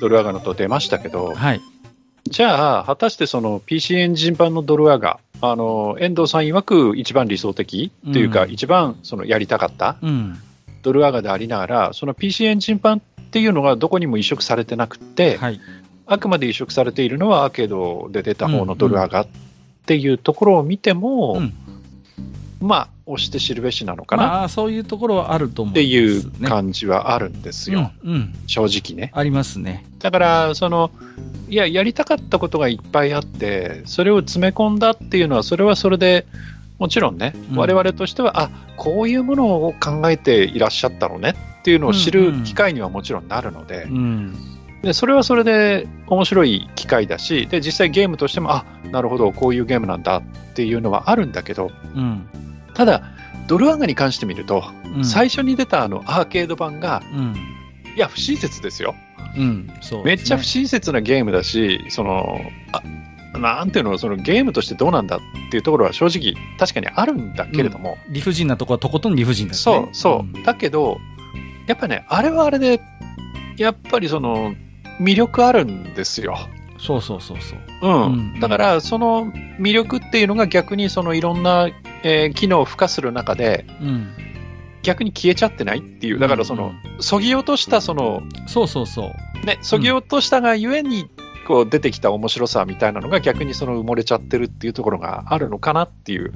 [0.00, 1.60] ドルアガノと出ましたけど、はい。
[2.28, 9.96] じゃあ、果たしてその PC エンジン版のドルアガ、あの、遠藤さん曰く一番理想的というか、うん一番そのやりたかった？
[10.00, 10.38] うん。
[10.82, 15.60] ドルアガでありながら、その PC エンジン版っていうのがどこにも移植されてなくて、はい。
[16.06, 19.26] あくまで移植されているのはアーケードで出た方のドルアガっ
[19.86, 21.54] ていうところを見ても、うん
[22.60, 26.18] まあ、押して知るべしなのかなまあ、そういうところはあると思うんってい。
[26.18, 28.34] う感じはあるんですよ、うん、うん。
[28.46, 29.10] 正直ね。
[29.14, 29.86] ありますね。
[29.98, 30.90] だから、その、
[31.48, 36.26] いや、やりたかったことがいっぱいあって、それを詰め込んだっていうのは、それはそれで、
[36.80, 44.34] もちろんね、うん我々としては、あこういうものを考えていらっしゃったのねっていうのを知うんうんる機会にはもちろんなるので、うん。
[44.82, 50.22] でそれはそれで面白い機会だし、で実際ゲームとしても、あなるほど、こういうゲームなんだっ
[50.54, 52.26] ていうのはあるんだけど、うん。
[52.72, 53.02] ただ、
[53.46, 54.64] ドルアガに関して見ると、
[54.96, 57.36] うん最初に出たあのアーケード版が、うん。
[57.94, 58.94] いや、不親切ですよ。
[59.36, 59.70] うん。
[59.82, 62.40] そうめっちゃ不親切なゲームだし、その、
[62.72, 62.82] あ
[63.38, 69.88] なんていうの、そのゲームとしてどうなんだっていうところは正直確かにあるんだけれども、理不尽なとこはとことん理不尽ですそうね。
[69.92, 70.98] そう、んだけど、
[71.66, 72.80] やっぱね、あれはあれで、
[73.56, 74.54] やっぱりその、
[75.00, 76.36] 魅力あるんですよ。
[76.78, 77.58] そうそうそうそう。
[77.82, 78.02] うん。
[78.04, 79.26] うんだから、その
[79.58, 81.68] 魅力っていうのが逆にそのいろんな、
[82.02, 84.08] えー機能を付加する中で、うん。
[84.82, 89.12] 逆に消えちゃってないっていう、だからその、そぎ落としたその、そうそうそ
[89.42, 89.46] う。
[89.46, 91.06] ね、そぎ落としたがゆえに、
[91.50, 96.32] こう出てきた面白さみたいなのが逆にその埋もれちゃってるっていうところがあるのかなっていう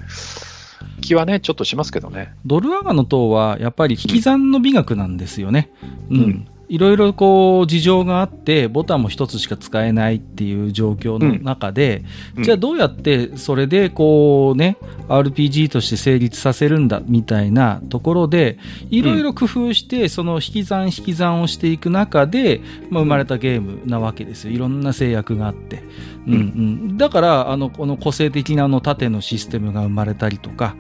[1.03, 2.35] 気はね、ちょっとしますけどね。
[2.45, 5.71] ドルアガの塔はやっぱり引き算の美学なんですよね。
[6.11, 6.17] うん。
[6.17, 12.05] うんいろいろこう事情があって、ボタンも一つしか使えないっていう状況の中で、
[12.37, 14.77] うんじゃあどうやってそれでこうね、
[15.09, 18.59] RPG として成立させるんだみたいなところで、
[18.91, 24.53] いろいろ工夫して、その引き算引き算をしていく中で、まあ、生まれたゲームなわけですよ。
[24.53, 25.83] いろんな制約があって。
[26.27, 26.35] うん。
[26.35, 30.77] うん、だから、あの、この個性的なあの縦のシステムが生まれたりとか、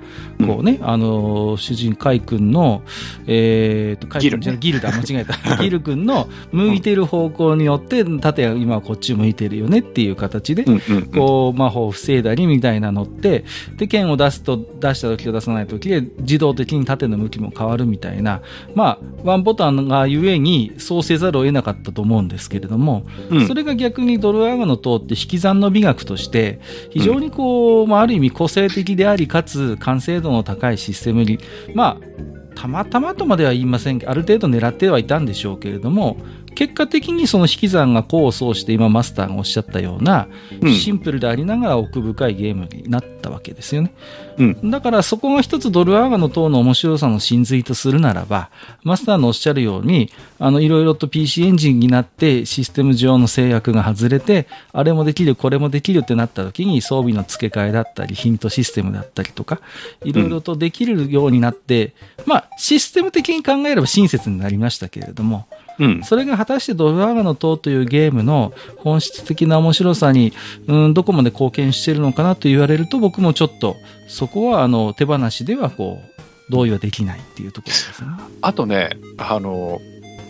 [0.47, 2.83] こうね、あの、主人カイ君の、
[3.27, 5.35] えーと、カイ君じゃないギルだ、間違えた。
[5.63, 11.03] ギル君の向いてる方向によって、縦は今はこっち向いてるよねっていう形で、うんうんうん。
[11.07, 13.45] こう、魔法を防いだりみたいなのって、
[13.77, 18.41] で、剣を出すと、出した時と出さない時で、自動的に縦の向きも変わるみたいな、
[18.75, 23.47] まあ、ワンボタンがゆえに、そうせざるを得なかったと思うんですけれども、うん。
[23.47, 31.39] それが逆にドルアガの塔って引き算の美学として、非常にこう、まあ、ある意味個性的であり、かつ完成度の高いシステムに、
[31.75, 36.17] まあ、たまたまとまでは言いません、ある程度狙ってはいたんでしょうけれども、
[36.55, 40.29] 結果的にその引き算が功を奏して今マスターがおっしゃったような、
[40.61, 40.73] うん。
[40.75, 43.93] シンプルでありながら奥深いゲームになったわけですよね。
[44.39, 44.71] うん。
[44.71, 48.51] だからそこが一つドルアーガの塔の面白さの真髄とするならば、
[48.83, 59.61] マスターのおっしゃるように、あの、いろいろと PC エンジンになってシステム上の制約が外れて、あれもできる、これもできるってなった時に装備の付け替えだったり、ヒントシステムだったりとか、
[60.05, 61.95] いろいろとできるようになって、
[62.27, 65.47] まあ、システム的に考えれば親切になりましたけれども、
[65.79, 70.33] うんそれが果たしてドルアーガの塔というゲームの本質的な面白さに、
[70.67, 73.77] うん、どこまで貢献しているのかなと言われると僕もちょっと
[74.09, 76.15] そこはあの手放しではこう
[76.51, 78.09] 同意はできないっていうところですね。
[78.43, 79.81] あとね、あの、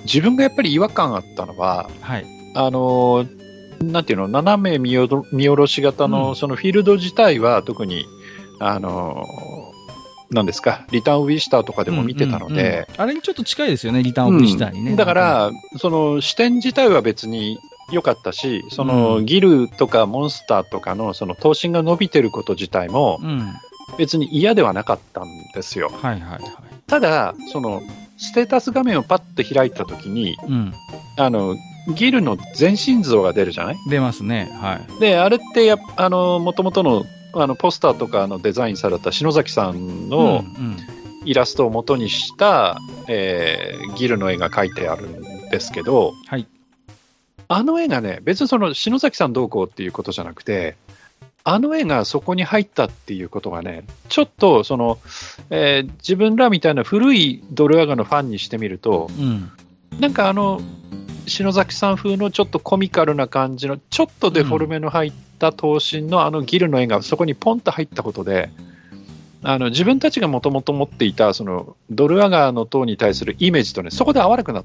[0.04, 2.26] 自分がやっぱり違和感あったのは、はい。
[2.54, 3.26] あの、
[3.82, 8.06] なんていうの、斜め見下ろし型うのんそのフィールド自体は特に、
[8.60, 9.24] あの、
[10.30, 14.90] なんですか、リターンウィスターとかでも見てたのうんうんうんで、あれにちょっと近いですよね、リターンオブリスターにね。
[14.92, 17.58] うんだから、その視点自体は別に
[17.92, 23.52] 良かったし、そのうんギルとかモンスターとかのその頭身が伸びてること自体もうん。
[23.98, 25.90] 別に嫌ではなかったんですよ。
[26.02, 26.40] はいはいはい。
[26.86, 27.82] ただ、その
[28.16, 30.72] ステータス画面をパッと開いたときに、うん。
[31.18, 31.54] あの、
[31.94, 33.76] ギルの全身像が出るじゃない？
[33.90, 34.50] 出ますね。
[34.58, 35.00] はい。
[35.00, 40.76] で、あれってやあの、もともとの、あの、ポスターとかのデザインされた篠崎さんの、うん
[41.24, 46.46] イラストを元にした、えーギルの絵が描いてあるんですけど、はい。
[47.48, 50.76] あの絵がね、別にその篠崎さんどうこうっていうことじゃなくて、
[51.42, 54.98] あの絵がそこに入ったっていうことがね、ちょっとその、
[55.50, 59.50] えー自分らみたいな古いドルアガのファンにしてみると、うん。
[60.00, 60.60] なんかあの、
[61.26, 68.50] 篠崎さん風のちょっとコミカルな感じの、ちょっとデフォルメの入った頭身のあのギルの絵がそこにポンと入ったことで、
[69.42, 74.64] あの自分たちがもともと持っていたそのドルアガーの塔に対するイメージとね、そこで合わなくなっ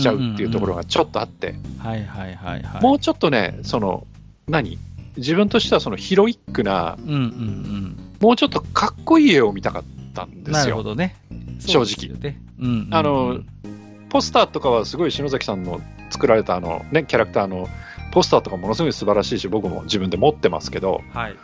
[0.00, 2.82] ちゃうっていうところがちょっとあって、はいはいはいはい。
[2.82, 4.06] もうちょっとね、その、
[4.48, 4.78] 何？
[5.16, 7.96] 自分としてはそのヒロイックな、うんうんうん。
[8.20, 10.52] もうちょっとかっこいい絵を見たかったんですよ。
[10.52, 11.16] なるほどね。
[11.58, 12.14] 正直
[12.90, 13.40] あの、
[14.10, 17.68] ポスターとかはすごい篠崎さんの作られたあの、ね、キャラクターの
[18.12, 21.36] ポスターとかものすごい素晴らしいし、僕も自分で持ってますけど、はい。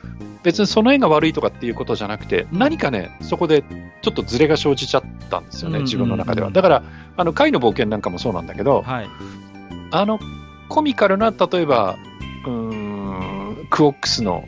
[0.42, 3.62] 別にその絵が悪いとかっていうことじゃなくて、何かね、そこで
[4.02, 6.48] ちょっとズレが生じちゃったんですよね、うん自分の中では。
[6.48, 6.82] うんだから、
[7.16, 9.08] あの、貝の冒険なんかもそうなんだけど、はい。
[9.92, 10.18] あの、
[10.68, 11.96] コミカルな、例えば、
[12.44, 12.52] うー
[13.62, 14.44] ん、クオックスの。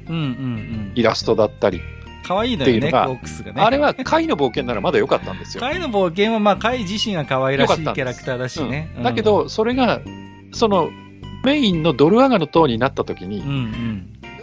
[0.95, 1.81] イラストだったり、
[2.29, 3.63] 可愛いのよね、っていうのがコックスがね。
[3.63, 5.63] あれは貝の冒険ならまだ良かったんですよ。
[5.63, 8.93] 貝の冒険は、まあ、貝自身が可愛らしいキャラクターだしね。
[8.97, 10.01] うんだけど、それが、
[10.53, 10.91] その、
[11.45, 13.55] メインのドルアガの塔になった時にうん、うん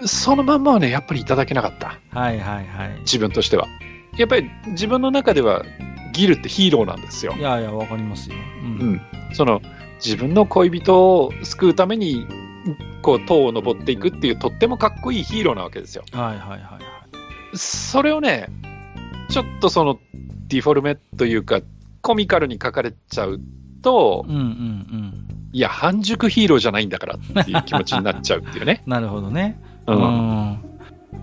[0.02, 0.08] うん。
[0.08, 2.00] そのまんまはね、やっぱりいただけなかった。
[2.18, 3.00] はいはいはい。
[3.02, 3.68] 自分としては。
[4.18, 5.64] やっぱり自分の中では
[6.14, 7.42] ギルってヒーローなんですよい。
[7.42, 8.36] やいや、わかりますよ。
[8.64, 8.66] う。
[8.66, 9.02] うんん。
[9.34, 9.62] その、
[10.04, 12.26] 自分の恋人を救うために、
[13.02, 16.04] こう、塔を登っていくっていう、とってもかっこいいヒーローなわけですよ。
[16.12, 16.95] はいはいはいはい。
[17.56, 18.48] それをね、
[19.30, 20.00] ちょっとその、
[20.48, 21.62] ディフォルメというか、
[22.02, 23.40] コミカルに書かれちゃう
[23.82, 25.28] とう、んうんうん。
[25.54, 28.84] いや、半熟ヒーローじゃないんだからっていう気持ちになっちゃうっていうね。
[28.88, 29.60] なるほどね。
[29.88, 29.94] う。
[29.94, 30.60] うんん。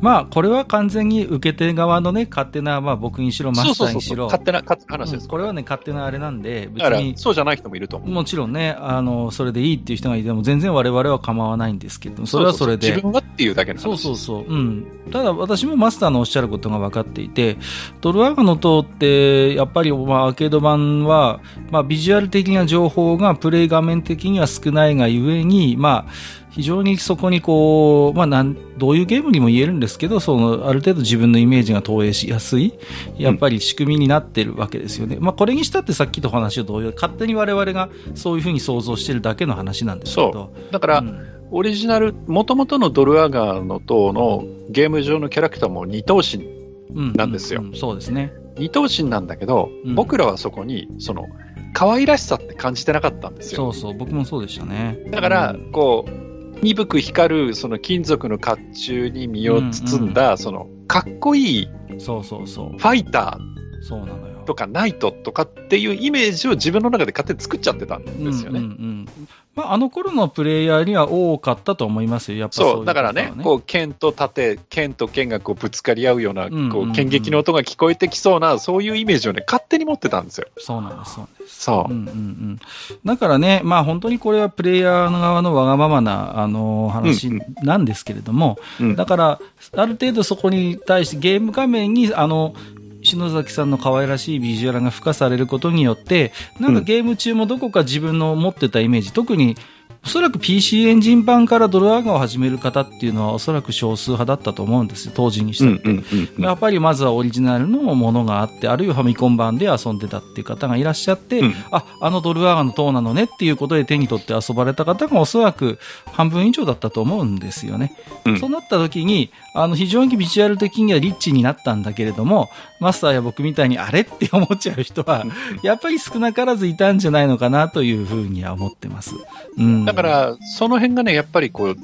[0.01, 3.89] まあ、これは完全に受け手側のね、勝手な、まあ僕にしろ、マスそうそうそうそう。
[3.89, 4.25] ターにしろ。
[4.25, 5.25] 勝手な勝手な話です。
[5.25, 8.11] うんこれはね、勝手なあれなんで、別に、そうじゃない人もいると思う。
[8.11, 12.89] もちろんね、あの、それでいいっていう人がいても、全然我々は構わないんですけど、それはそれで。
[12.89, 14.45] 自分はっていうだけの話そうそうそう。
[14.47, 14.87] うん。
[15.11, 17.57] ただ私もマスターのおっしゃることが分かっていて、
[18.01, 26.13] ドルアガの塔って、やっぱりまあアーケード版は、まあビジュアル的な情報がプレイ画面的には少ないがゆえに、まあ、
[26.53, 32.75] 非常にそこにこう、まあなん、どういうゲームにも言えるんですけど、その、ある程度自分のイメージが投影しやすい、
[33.19, 35.17] やっぱり仕組みになってるわけですよね。
[35.19, 40.53] まあこれにしたってさっきと話と同様、勝手に我々がそういうふうに想像してるだけの話なんですけど。
[40.71, 46.47] だから、うんオリジナル、もともとのドルアガーの塔のゲーム上のキャラクターも二頭身、
[46.95, 48.33] うんなんですよううそうですね。
[48.57, 51.27] 二頭身なんだけど、うん僕らはそこに、その、
[51.75, 53.71] 可愛らしさって感じてなかったんですよ。
[53.73, 54.99] そうそう、僕もそうでしたね。
[55.11, 56.32] だからうん、こう、
[56.63, 62.69] 鈍く光る、その金属の甲冑に身を包んだ、その、かっこいいそうそうそう。
[62.71, 63.39] ファイタ
[63.83, 64.33] そうなのよ。
[64.43, 68.61] ーとかナイトとかっていうイメージを自分の中で勝手に作っちゃってたんですよね。
[68.61, 69.07] うんうんうん
[69.55, 76.71] まあ、あの頃のプレイヤーには多かったと思いますよ、やっぱそういそう、だからね、うこう、剣と盾、剣と剣がこうぶつかり合うような、んうんうん。
[76.71, 80.47] こう、剣撃の音が聞こえてきそうな、そういうイメージをね、勝手に持ってたんですよ。
[80.57, 81.63] そうなんです、そうなんです。
[81.63, 81.93] そう。
[81.93, 82.61] うんうんうん、
[83.05, 87.41] だからね、まあ本当にこれはプレイヤーの側のわがままな、あの話うん。
[87.63, 88.97] なんですけれども、うん。
[88.97, 89.41] だから、
[89.77, 92.55] ある程度そこに対してゲーム画面に、あの、
[93.03, 99.57] 篠崎さんの可愛らしいビジュアルが付加されることによって、なんかゲーム中もどこか自分の持ってたイメージ、特に
[100.05, 105.91] おそらく PC エンジン版からドルアガを始める方っていうのはおそらく少数派だったと思うんですよ、当時にしたって。
[105.91, 105.97] うん
[106.39, 111.55] うんやっぱりまずはオリジナルのものがあって、あるいはファミコン版で遊んでたっていう方がいらっしゃって、うん。
[111.71, 117.97] あ、あのドルアガの塔なのねっていうことで手に取って遊ばれた方がおそらく半分以上だったと思うんですよね。
[118.25, 118.39] うん。
[118.39, 125.25] そうなった時に、あの非常にビジュアル的にはリッチになったんだけれども、マスターや僕みたいにあれって思っちゃう人は、
[125.63, 129.15] やっぱり少なからずいたんじゃないのかなというふうには思ってます。
[129.59, 129.85] うん。
[129.85, 131.77] だか、ら、その辺がね、やっぱりこう、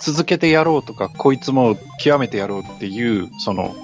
[0.00, 3.74] 続けてやろうとか、こいつも極めてやろうっていう、その、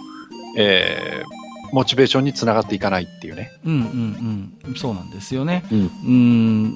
[0.56, 3.52] えー、モチベーションにつながっていかないっていうね。
[3.64, 4.74] うんうんうん。
[4.76, 5.64] そうなんですよね。
[5.70, 5.78] うん。
[5.80, 6.10] う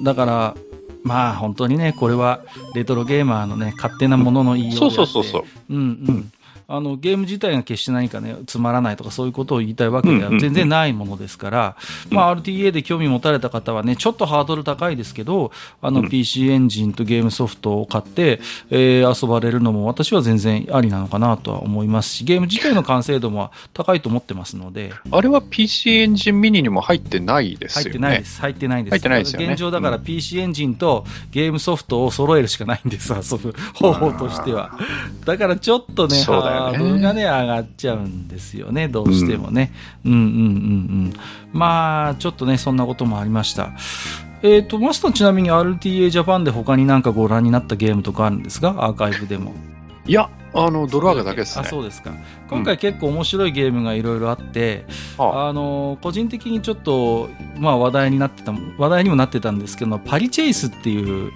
[0.01, 0.55] ん、だから、
[1.03, 2.41] まあ本当にね、これは
[2.75, 5.43] レトロゲーマーのね、勝手なものの言いようであってそうそうそうそう。
[5.69, 6.31] うんうん。
[6.75, 11.75] あの、ゲーム自体が決して何かね、つまらないとかそういうことを言いたいわけでは全然ないものですから、
[12.09, 27.89] まあ RTA で興味持たれた方はね、ちょっとハードル高いですけど、あのうん PC エンジンとゲームソフトを買って、えー遊ばれるのも私は全然ありなのかなとは思いますし、ゲーム自体の完成度も高いと思ってますので、あれは PC エンジンミニにも入ってないですよね。
[27.89, 28.41] 入ってないです。
[28.41, 28.93] 入ってないんです。
[28.93, 34.77] 入ってないですよね現状だからうん PC エンジンとゲームソフトを揃えるしかないんです、遊ぶ方法としては。
[35.25, 36.77] だからちょっとね、そうだよよね。
[36.77, 39.71] ハードルがね、上がっちゃうんですよね、どうしてもね。
[40.05, 40.27] うん、うん、うんう
[41.09, 41.13] ん
[41.53, 43.71] まあ、ちょっとね、そんなこともありました。
[44.43, 48.75] えっ、と、マスターちなみに RTA ジャパンで他になんかご覧になったゲームとかあるんですか？
[48.77, 49.53] アーカイブでも。
[50.07, 51.63] いや、あの、ドルアガだけですね。
[51.65, 52.11] あ、そうですか。
[52.49, 54.85] 今回結構面白いゲームがいろいろあって、
[55.17, 61.31] はあの個人的にちょっと、まあ、話題になってた話題にもなってたんですけどパリチェイスっていう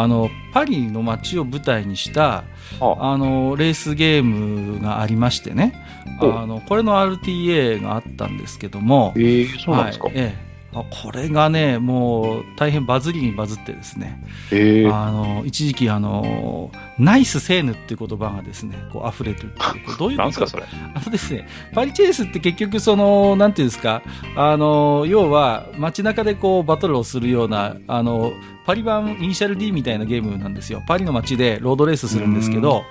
[0.00, 2.44] あのパリの街を舞台にした
[2.80, 2.84] あ。
[2.86, 5.74] はあのレースゲームがありましてね。
[6.20, 6.32] お。
[6.38, 9.12] あのこれの RTA があったんですけども。
[9.16, 10.04] えー、そうなんですか？
[10.06, 10.47] はいええ。
[10.47, 14.22] あこれがねもう大変バズりにバズってですね。
[14.52, 14.84] え。
[14.86, 19.96] ー、あの一時期あのナイスセーヌっていう言葉がですねこう溢れてるっていう。
[19.98, 20.22] どういうこと？
[20.22, 20.64] なんすか、それ。
[20.94, 24.02] あのですね、パリチェイスって結局その、なんていうんですか、
[24.36, 28.32] あの、要は街中でこうバトルをするような、あの、
[28.66, 30.82] パリ版イニシャル D みたいなゲームなんですよ。
[30.86, 32.82] パリの街でロードレースするんですけど、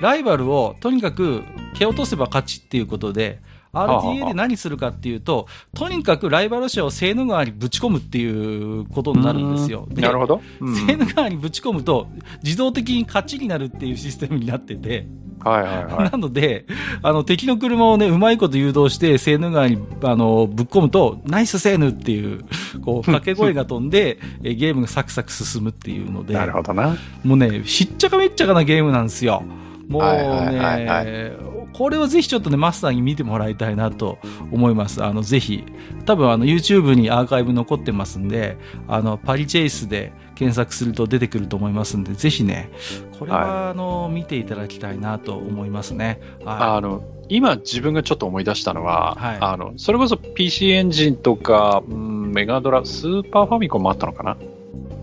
[0.00, 1.42] ライバルをとにかく
[1.74, 3.40] 蹴落とせば勝ちっていうことで、
[3.72, 9.86] RTA で何するかっていうと、とにかくライバル車をセーヌ川にぶち込むっていうことになるんですよ。
[9.90, 10.40] でなるほど。
[10.60, 12.08] うんセーヌ川にぶち込むと、
[12.42, 15.06] 自動的に勝ちになるっていうシステムになってて、
[15.40, 16.10] はいはいはい。
[16.10, 16.66] なので、
[17.02, 22.44] あの、敵の車をね、うまいこと誘導して、セーヌ川に、あの、ぶっ込むと、ナイスセーヌっていう、
[22.84, 26.96] こう、 掛け声が飛んで、えゲームがサクサク進むっていうので、なるほどな。
[27.22, 29.42] もうね、しっちゃかめっちゃかなゲームなんですよ。
[29.88, 31.32] もうはいはいはいはね、
[31.76, 34.18] これをぜひちょっとね、マスターに見てもらいたいなと
[34.50, 35.04] 思います。
[35.04, 35.64] あの、ぜひ。
[36.06, 38.56] 多分、あの、YouTube にアーカイブ残ってますんで、
[38.88, 42.70] あの、パリチェイスで検索すると出てくると思いますんで、ぜひね、
[43.18, 46.20] これは、あの、見ていただきたいなと思いますね。
[46.44, 54.36] はいあの、今自分がちょっと思い出したのは、はいあの、それこそ PC エンジンとか、うんメガドラ、スーパーファミコンもあったのかな？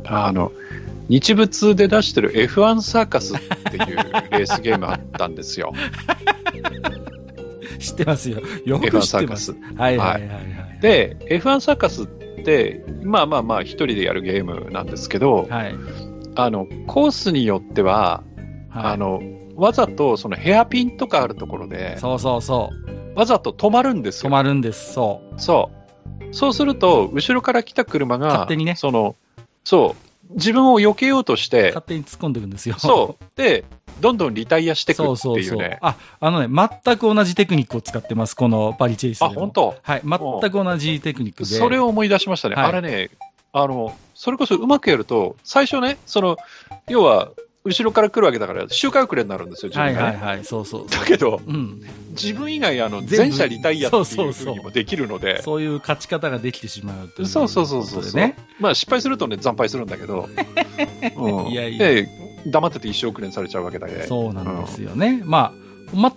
[0.06, 0.52] あの、
[1.10, 3.96] 日物で出してる F1 サーカスっていう
[4.32, 5.74] レースゲームあったんですよ。
[7.80, 8.42] 知ってますよ。
[8.66, 9.46] よく F1 知ってます。
[9.46, 9.78] サーカス。
[9.78, 10.38] はいはいはいは
[10.78, 10.80] い。
[10.82, 15.76] で、F1 サーカスって、まあまあまあ一人でやるゲームなんですけど、はい。
[16.36, 18.24] あの、コースによっては、
[18.70, 19.22] はい、あの、
[19.56, 22.72] わざとそのヘアピンとかあるところで、そうそうそ
[23.16, 23.20] う。
[23.20, 24.30] わざと止まるんですよ。
[24.30, 24.94] 止まるんです。
[24.94, 25.40] そう。
[25.40, 25.84] そう。
[26.34, 29.16] そうすると、後ろから来た車が、勝手にねその、
[29.64, 32.76] そう、自分を避けようとして勝、手に突っ込んでいくんですよ。
[32.80, 33.26] そう。
[33.36, 33.66] で、
[34.00, 35.78] どんどんリタイアしていくそうってそうそういうね。。
[35.82, 38.36] あ、あのね、全く同じテクニックを使ってます。
[38.36, 39.40] このパリチェイスであ、も。
[39.42, 39.76] 本当？
[39.82, 40.02] はい。
[40.04, 41.50] 全く同じテクニックで。
[41.50, 42.56] それを思い出しましたね。
[42.56, 43.10] はいあれね、
[43.52, 46.38] あの、それこそうまくやると、最初ね、その、
[46.88, 47.30] 要は、
[47.66, 50.18] 後ろから来るわけだから、周回遅れになるんですよ、自はい分がね。
[50.18, 50.46] はいはい。
[50.46, 51.00] そうそうそう。
[51.00, 51.82] だけど、うん。
[52.12, 58.34] 自分以外、あの、全部全車リタイアっていうふうにもできるので、そういう勝ち方ができてしまうというそうそうそうそうそう。
[58.60, 60.28] まあ失敗するとね、惨敗するんだけど、
[61.16, 62.10] うんいやいやで、
[62.48, 65.22] 黙ってて一生遅れにされちゃうわけだけそうなんですよね。
[65.24, 65.64] まあ、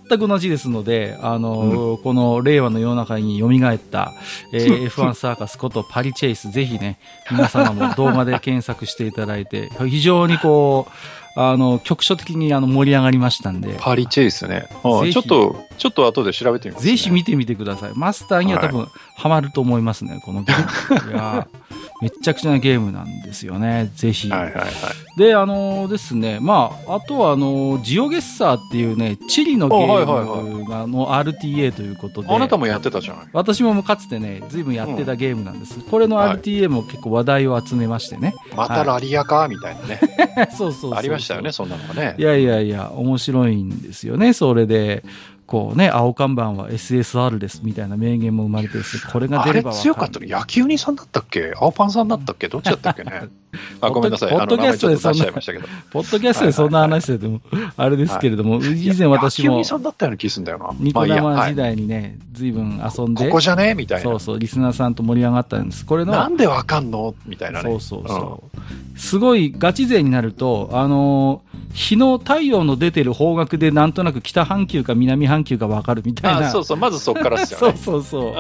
[0.08, 4.12] 全く同じですので、あの、この令和の世の中に蘇った、
[4.52, 6.98] えー F1 サーカスことパリチェイス、ぜひね、
[7.30, 10.92] 皆様も動画で検索していただいて、非常にこう、
[11.38, 14.68] あの、局所的にあの盛り上がりましたんで、パリチェイスね。
[14.82, 16.90] ちょっと、ちょっと後で調べてみます、ね。
[16.92, 17.92] ぜひ見てみてください。
[17.94, 21.12] マスターには多分ハマると思いますね、このゲーム。
[21.12, 23.90] いやーめっちゃくちゃなゲームなんですよね。
[23.94, 24.28] ぜひ。
[24.28, 25.18] はいはいはい。
[25.18, 33.26] で、あのですね、まあ、あとは、あのジオゲッサーっていうね、チリのゲームがの RTA ということで、あなたもやってたじゃない。
[33.32, 35.80] 私もかつてね、ずいぶんやってたゲームなんです。
[35.80, 38.34] これの RTA も結構話題を集めましてね。
[38.54, 40.00] またラリアかみたいなね。
[40.56, 42.22] そうそうそうそうありましたよね、そんなのがねい。
[42.22, 45.02] やいやいや、面白いんですよね、それで。
[45.46, 48.78] こうね、青看板は SSR ですみたいな名言も生まれて
[49.12, 50.18] これが出れば強かった？
[50.18, 51.52] の野球人さんだったっけ？
[51.56, 52.48] 青パンさんだったっけ？
[52.48, 53.28] どっちだったっけね？
[53.80, 54.30] あ、ごめんなさい。
[54.30, 55.68] ポッドキャストで名前ちょっと出しちゃいましたけど。
[55.90, 57.40] ポッドキャストでそんな 話してても、
[57.76, 60.70] あれですけれども、以前私も野球人さんだったような気すんだよな。
[60.80, 63.74] ニコ生時はい代にね、ずいぶん遊んで、ここじゃね？
[63.74, 64.02] みたいな。
[64.02, 65.86] そうそう、リスナーさんと盛り上がったんです。
[65.86, 67.14] これの、なんでわかんの？
[67.24, 67.70] みたいなね。
[67.70, 68.98] そうそうそう。
[68.98, 76.48] すごいガチ勢になると、あのー日の太陽の出てる方角でなんとなく北半球か南半球かわかるみたいな。
[76.48, 77.78] あそうそう、まずそこからですよ そうね。
[77.78, 78.22] そうそう。
[78.22, 78.36] うんうん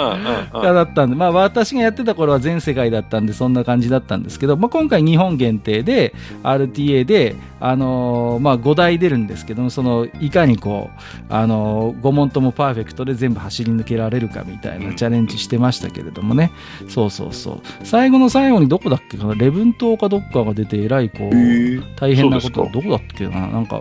[0.54, 0.62] うん。
[0.62, 16.52] がだったんで、まあ私がやってた頃は全世界だったんでそんな感じだったんですけど、まあ今回日本限定で RTA で、あのーまあ5台出るんですけども、そのいかにこう、あのー、5問ともパーフェクトで全部走り抜けられるかみたいなチャレンジしてましたけれどもね。
[16.88, 17.60] そうそうそう。
[17.84, 23.80] 最後の最後にどこだっけかな、礼文島かどっかが出てえらいこう、大変なこと、どこだっけな、なんか、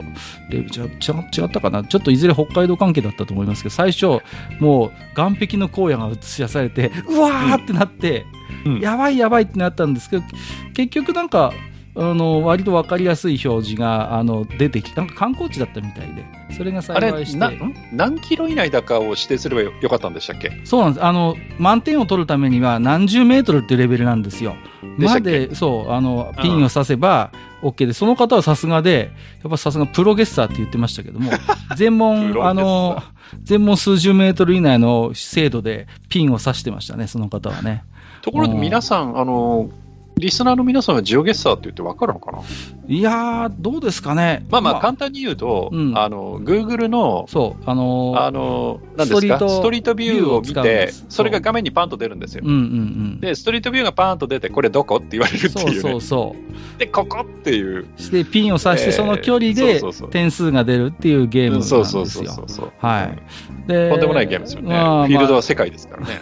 [0.51, 4.19] 違ったかな、ちょっといずれ北海道関係だったと思いますけど、最初、
[4.59, 8.25] もう岸壁の荒野が映し出されて、うわーってなって、
[8.65, 10.23] うんやばいやばいってなったんですけど、
[10.73, 11.53] 結局なんか、
[11.97, 16.25] あの割と分かりやすい表示があの出てきて、なんか観光地だったみたいで、
[16.57, 17.57] それが幸いして。
[17.93, 20.51] 何キロ以内だかを指定すればよよかったんでしたっけ？
[20.65, 21.05] そうなんです。
[21.05, 24.57] あの、満点を取るためには何十メートルっていうレベルなんですよ。
[24.97, 27.31] まで、そう、あの、ピンを刺せば
[27.61, 31.31] OK で、その方はさすがで、やっぱさすがプロゲッサーって言ってましたけども、
[31.75, 33.01] 全問、あの、
[33.43, 37.83] 全問数十メートル以内の精度でピンを刺してましたね、その方はね。
[38.21, 39.69] ところで皆さん、あの、
[40.17, 42.39] リスナーの皆さんはジオゲッサーって言ってわかるのかな？
[42.87, 44.45] いやー、どうですかね。
[44.49, 49.17] まあまあ、簡単に言うと、うんあの、Google の、そう、あのーあの、何ですか？
[49.17, 52.49] ストリートストリートビューを見てす、それが画面にパンと出るんですようん。
[52.49, 52.61] うんう
[53.17, 53.19] ん。
[53.19, 55.91] で、ストリートビューがパーンと出て、これどこって言われるってそういうね。
[55.91, 56.79] そうそう。
[56.79, 57.85] で、ここっていう。
[57.97, 61.83] して、ピンを刺して、えーその距離でそうそうそう点数が出るっていうゲームなんですよ。
[61.83, 62.71] そうそうそうそうそう。
[62.79, 63.67] はい。
[63.67, 64.69] でとんでもないゲームですよね。
[64.69, 66.19] まあフィールドまは世界ですからね。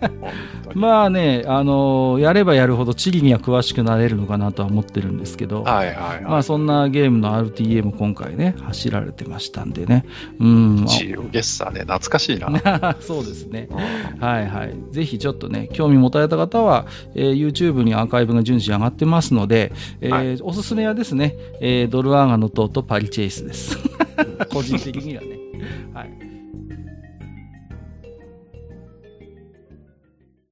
[0.74, 6.22] まあね、あのーやればやるほど地理には詳しくなれるのかなとは思ってるんですけど、はいはいはい。
[6.22, 10.04] まあそんなゲームの RTA も今回ね、走られてましたんでね。
[10.40, 10.76] うん。
[10.80, 12.48] まジオゲッサーね、懐かしいな。
[12.64, 13.68] あ そうですね。
[13.70, 13.76] うん
[14.20, 14.74] はいはい。
[14.92, 23.78] ぜひちょっとね、興味持たれた方は、えー YouTube にアーカイブが順次上がってますので、えーはおすすめはですね、えードルアーガの塔とパリチェイスです。
[24.52, 25.28] 個人的にはね。
[25.92, 26.35] はい。